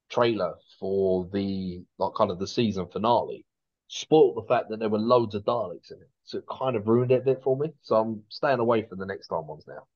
[0.10, 3.46] trailer for the like kind of the season finale
[3.88, 6.88] spoiled the fact that there were loads of Daleks in it, so it kind of
[6.90, 7.70] ruined it a bit for me.
[7.84, 9.88] So I'm staying away from the next time ones now.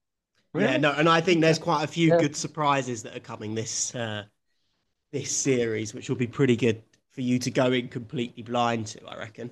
[0.54, 2.18] Yeah, no, and I think there's quite a few Yeah.
[2.18, 4.26] good surprises that are coming this uh,
[5.12, 9.06] this series, which will be pretty good for you to go in completely blind to.
[9.08, 9.52] I reckon.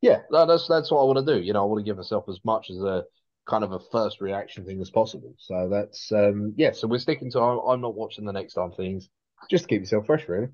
[0.00, 1.40] Yeah, no, that's that's what I want to do.
[1.40, 3.04] You know, I want to give myself as much as a
[3.48, 5.34] kind of a first reaction thing as possible.
[5.38, 6.72] So that's um yeah.
[6.72, 9.08] So we're sticking to I'm, I'm not watching the next time things
[9.50, 10.48] just to keep yourself fresh, really.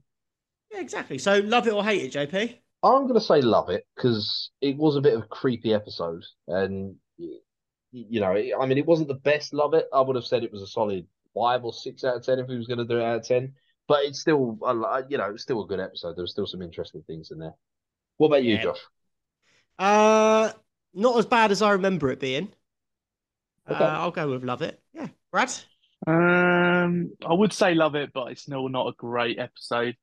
[0.71, 1.19] Yeah, exactly.
[1.19, 2.59] So love it or hate it, JP.
[2.83, 6.97] I'm gonna say love it because it was a bit of a creepy episode, and
[7.93, 9.87] you know, I mean, it wasn't the best love it.
[9.93, 12.49] I would have said it was a solid five or six out of ten if
[12.49, 13.55] we was gonna do it out of ten.
[13.87, 16.17] But it's still, a you know, it's still a good episode.
[16.17, 17.55] There was still some interesting things in there.
[18.17, 18.63] What about you, Yeah.
[18.63, 18.81] Josh?
[19.79, 20.53] Uh,
[20.95, 22.53] not as bad as I remember it being.
[23.69, 23.83] Okay.
[23.83, 24.81] Uh, I'll go with love it.
[24.93, 25.53] Yeah, Brad.
[26.07, 29.97] Um, I would say love it, but it's still not a great episode.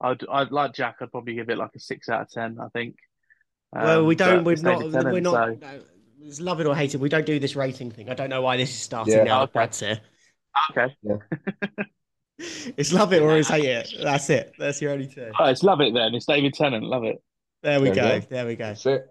[0.00, 0.96] I'd, I'd like Jack.
[1.00, 2.58] I'd probably give it like a six out of ten.
[2.60, 2.96] I think.
[3.72, 4.44] well, Um, we don't.
[4.44, 4.78] We're not.
[4.80, 5.32] David Tennant, We're not.
[5.48, 5.80] so- No,
[6.22, 6.98] it's love it or hate it.
[7.00, 8.08] We don't do this rating thing.
[8.10, 9.24] I don't know why this is starting Yeah.
[9.24, 9.38] now.
[9.40, 9.52] that Okay.
[9.52, 10.00] Brad's here.
[10.70, 10.94] Okay.
[12.76, 13.94] It's love it or it's hate it.
[14.02, 14.54] That's it.
[14.58, 15.30] That's your only two.
[15.38, 16.14] Oh, it's love it then.
[16.16, 16.82] It's David Tennant.
[16.84, 17.22] Love it.
[17.62, 18.20] There we There go.
[18.20, 18.26] go.
[18.28, 18.64] There we go.
[18.64, 19.06] That's it.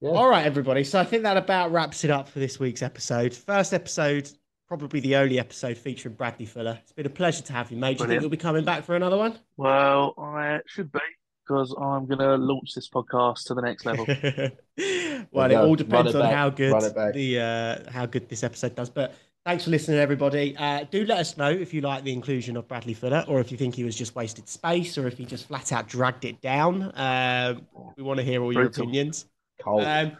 [0.00, 0.10] Yeah.
[0.10, 0.84] All right, everybody.
[0.84, 3.34] So I think that about wraps it up for this week's episode.
[3.34, 4.30] First episode,
[4.78, 6.78] probably the only episode featuring Bradley Fuller.
[6.80, 7.98] It's been a pleasure to have you, mate.
[7.98, 9.38] Do you think you'll be coming back for another one?
[9.58, 10.98] Well, I should be
[11.46, 14.06] because I'm gonna launch this podcast to the next level.
[15.30, 16.34] well, it all depends it on back.
[16.34, 17.12] how good Run it back.
[17.12, 18.88] the uh, how good this episode does.
[18.88, 19.14] But
[19.44, 20.56] thanks for listening, everybody.
[20.56, 23.52] Uh, do let us know if you like the inclusion of Bradley Fuller, or if
[23.52, 26.40] you think he was just wasted space, or if he just flat out dragged it
[26.40, 26.92] down.
[26.94, 29.26] Um, we want to hear all your opinions.
[29.60, 29.84] Cold.
[29.84, 30.16] Um,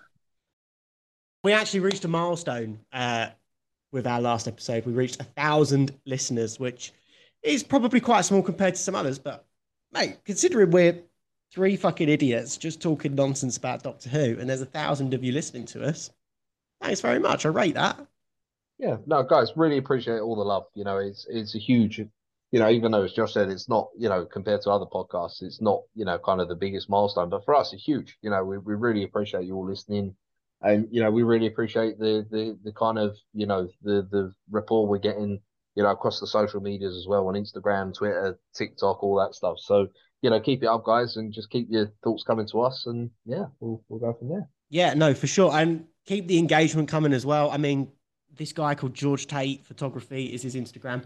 [1.42, 3.28] we actually reached a milestone uh,
[3.92, 4.84] with our last episode.
[4.86, 6.92] We reached a thousand listeners, which
[7.42, 9.18] is probably quite small compared to some others.
[9.18, 9.44] But
[9.92, 11.02] mate, considering we're
[11.52, 15.32] three fucking idiots just talking nonsense about Doctor Who, and there's a thousand of you
[15.32, 16.10] listening to us,
[16.80, 17.44] thanks very much.
[17.44, 17.98] I rate that.
[18.78, 20.64] Yeah, no, guys, really appreciate all the love.
[20.74, 23.90] You know, it's it's a huge, you know, even though as Josh said, it's not,
[23.96, 27.28] you know, compared to other podcasts, it's not, you know, kind of the biggest milestone,
[27.28, 28.18] but for us, it's huge.
[28.22, 30.16] You know, we, we really appreciate you all listening,
[30.62, 34.32] and you know, we really appreciate the the the kind of, you know, the the
[34.50, 35.40] rapport we're getting
[35.74, 39.58] you know, across the social medias as well on Instagram, Twitter, TikTok, all that stuff.
[39.58, 39.88] So,
[40.20, 42.86] you know, keep it up, guys, and just keep your thoughts coming to us.
[42.86, 44.48] And yeah, we'll, we'll go from there.
[44.68, 45.52] Yeah, no, for sure.
[45.52, 47.50] And keep the engagement coming as well.
[47.50, 47.90] I mean,
[48.34, 51.04] this guy called George Tate Photography is his Instagram.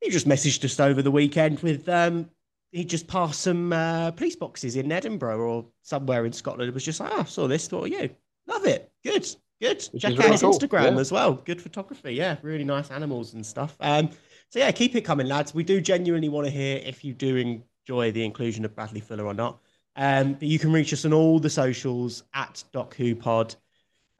[0.00, 2.30] He just messaged us over the weekend with um
[2.70, 6.68] he just passed some uh, police boxes in Edinburgh or somewhere in Scotland.
[6.68, 8.10] It was just like, oh, I saw this, thought of you.
[8.46, 8.87] Love it.
[9.04, 9.26] Good.
[9.60, 9.88] Good.
[9.92, 10.58] Which Check out really his cool.
[10.58, 11.00] Instagram Yeah.
[11.00, 11.34] as well.
[11.34, 12.12] Good photography.
[12.14, 13.76] Yeah, really nice animals and stuff.
[13.80, 14.10] Um,
[14.50, 15.54] so yeah, keep it coming, lads.
[15.54, 19.26] We do genuinely want to hear if you do enjoy the inclusion of Bradley Fuller
[19.26, 19.58] or not.
[19.96, 23.54] Um, but you can reach us on all the socials at Doc Who Pod.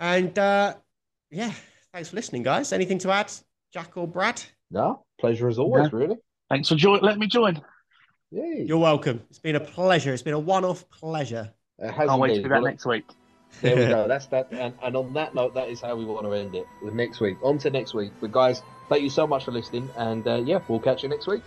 [0.01, 0.75] And uh,
[1.31, 1.53] yeah,
[1.93, 2.73] thanks for listening, guys.
[2.73, 3.31] Anything to add,
[3.73, 4.43] Jack or Brad?
[4.73, 6.17] No, pleasure as always, really.
[6.51, 7.05] Thanks for joining.
[7.05, 7.63] Let me join.
[8.33, 8.55] Yeah.
[8.65, 9.23] You're welcome.
[9.31, 10.13] It's been a pleasure.
[10.13, 11.53] It's been a one-off pleasure.
[11.79, 12.43] It has Can't wait to indeed.
[12.45, 13.05] be back next week.
[13.61, 14.09] There we go.
[14.09, 14.49] That's that.
[14.53, 16.67] And, and on that note, that is how we want to end it.
[16.83, 17.37] With next week.
[17.43, 18.13] On to next week.
[18.21, 19.89] But guys, thank you so much for listening.
[19.97, 21.43] And uh, yeah, we'll catch you next week.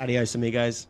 [0.00, 0.86] Adios, amigos.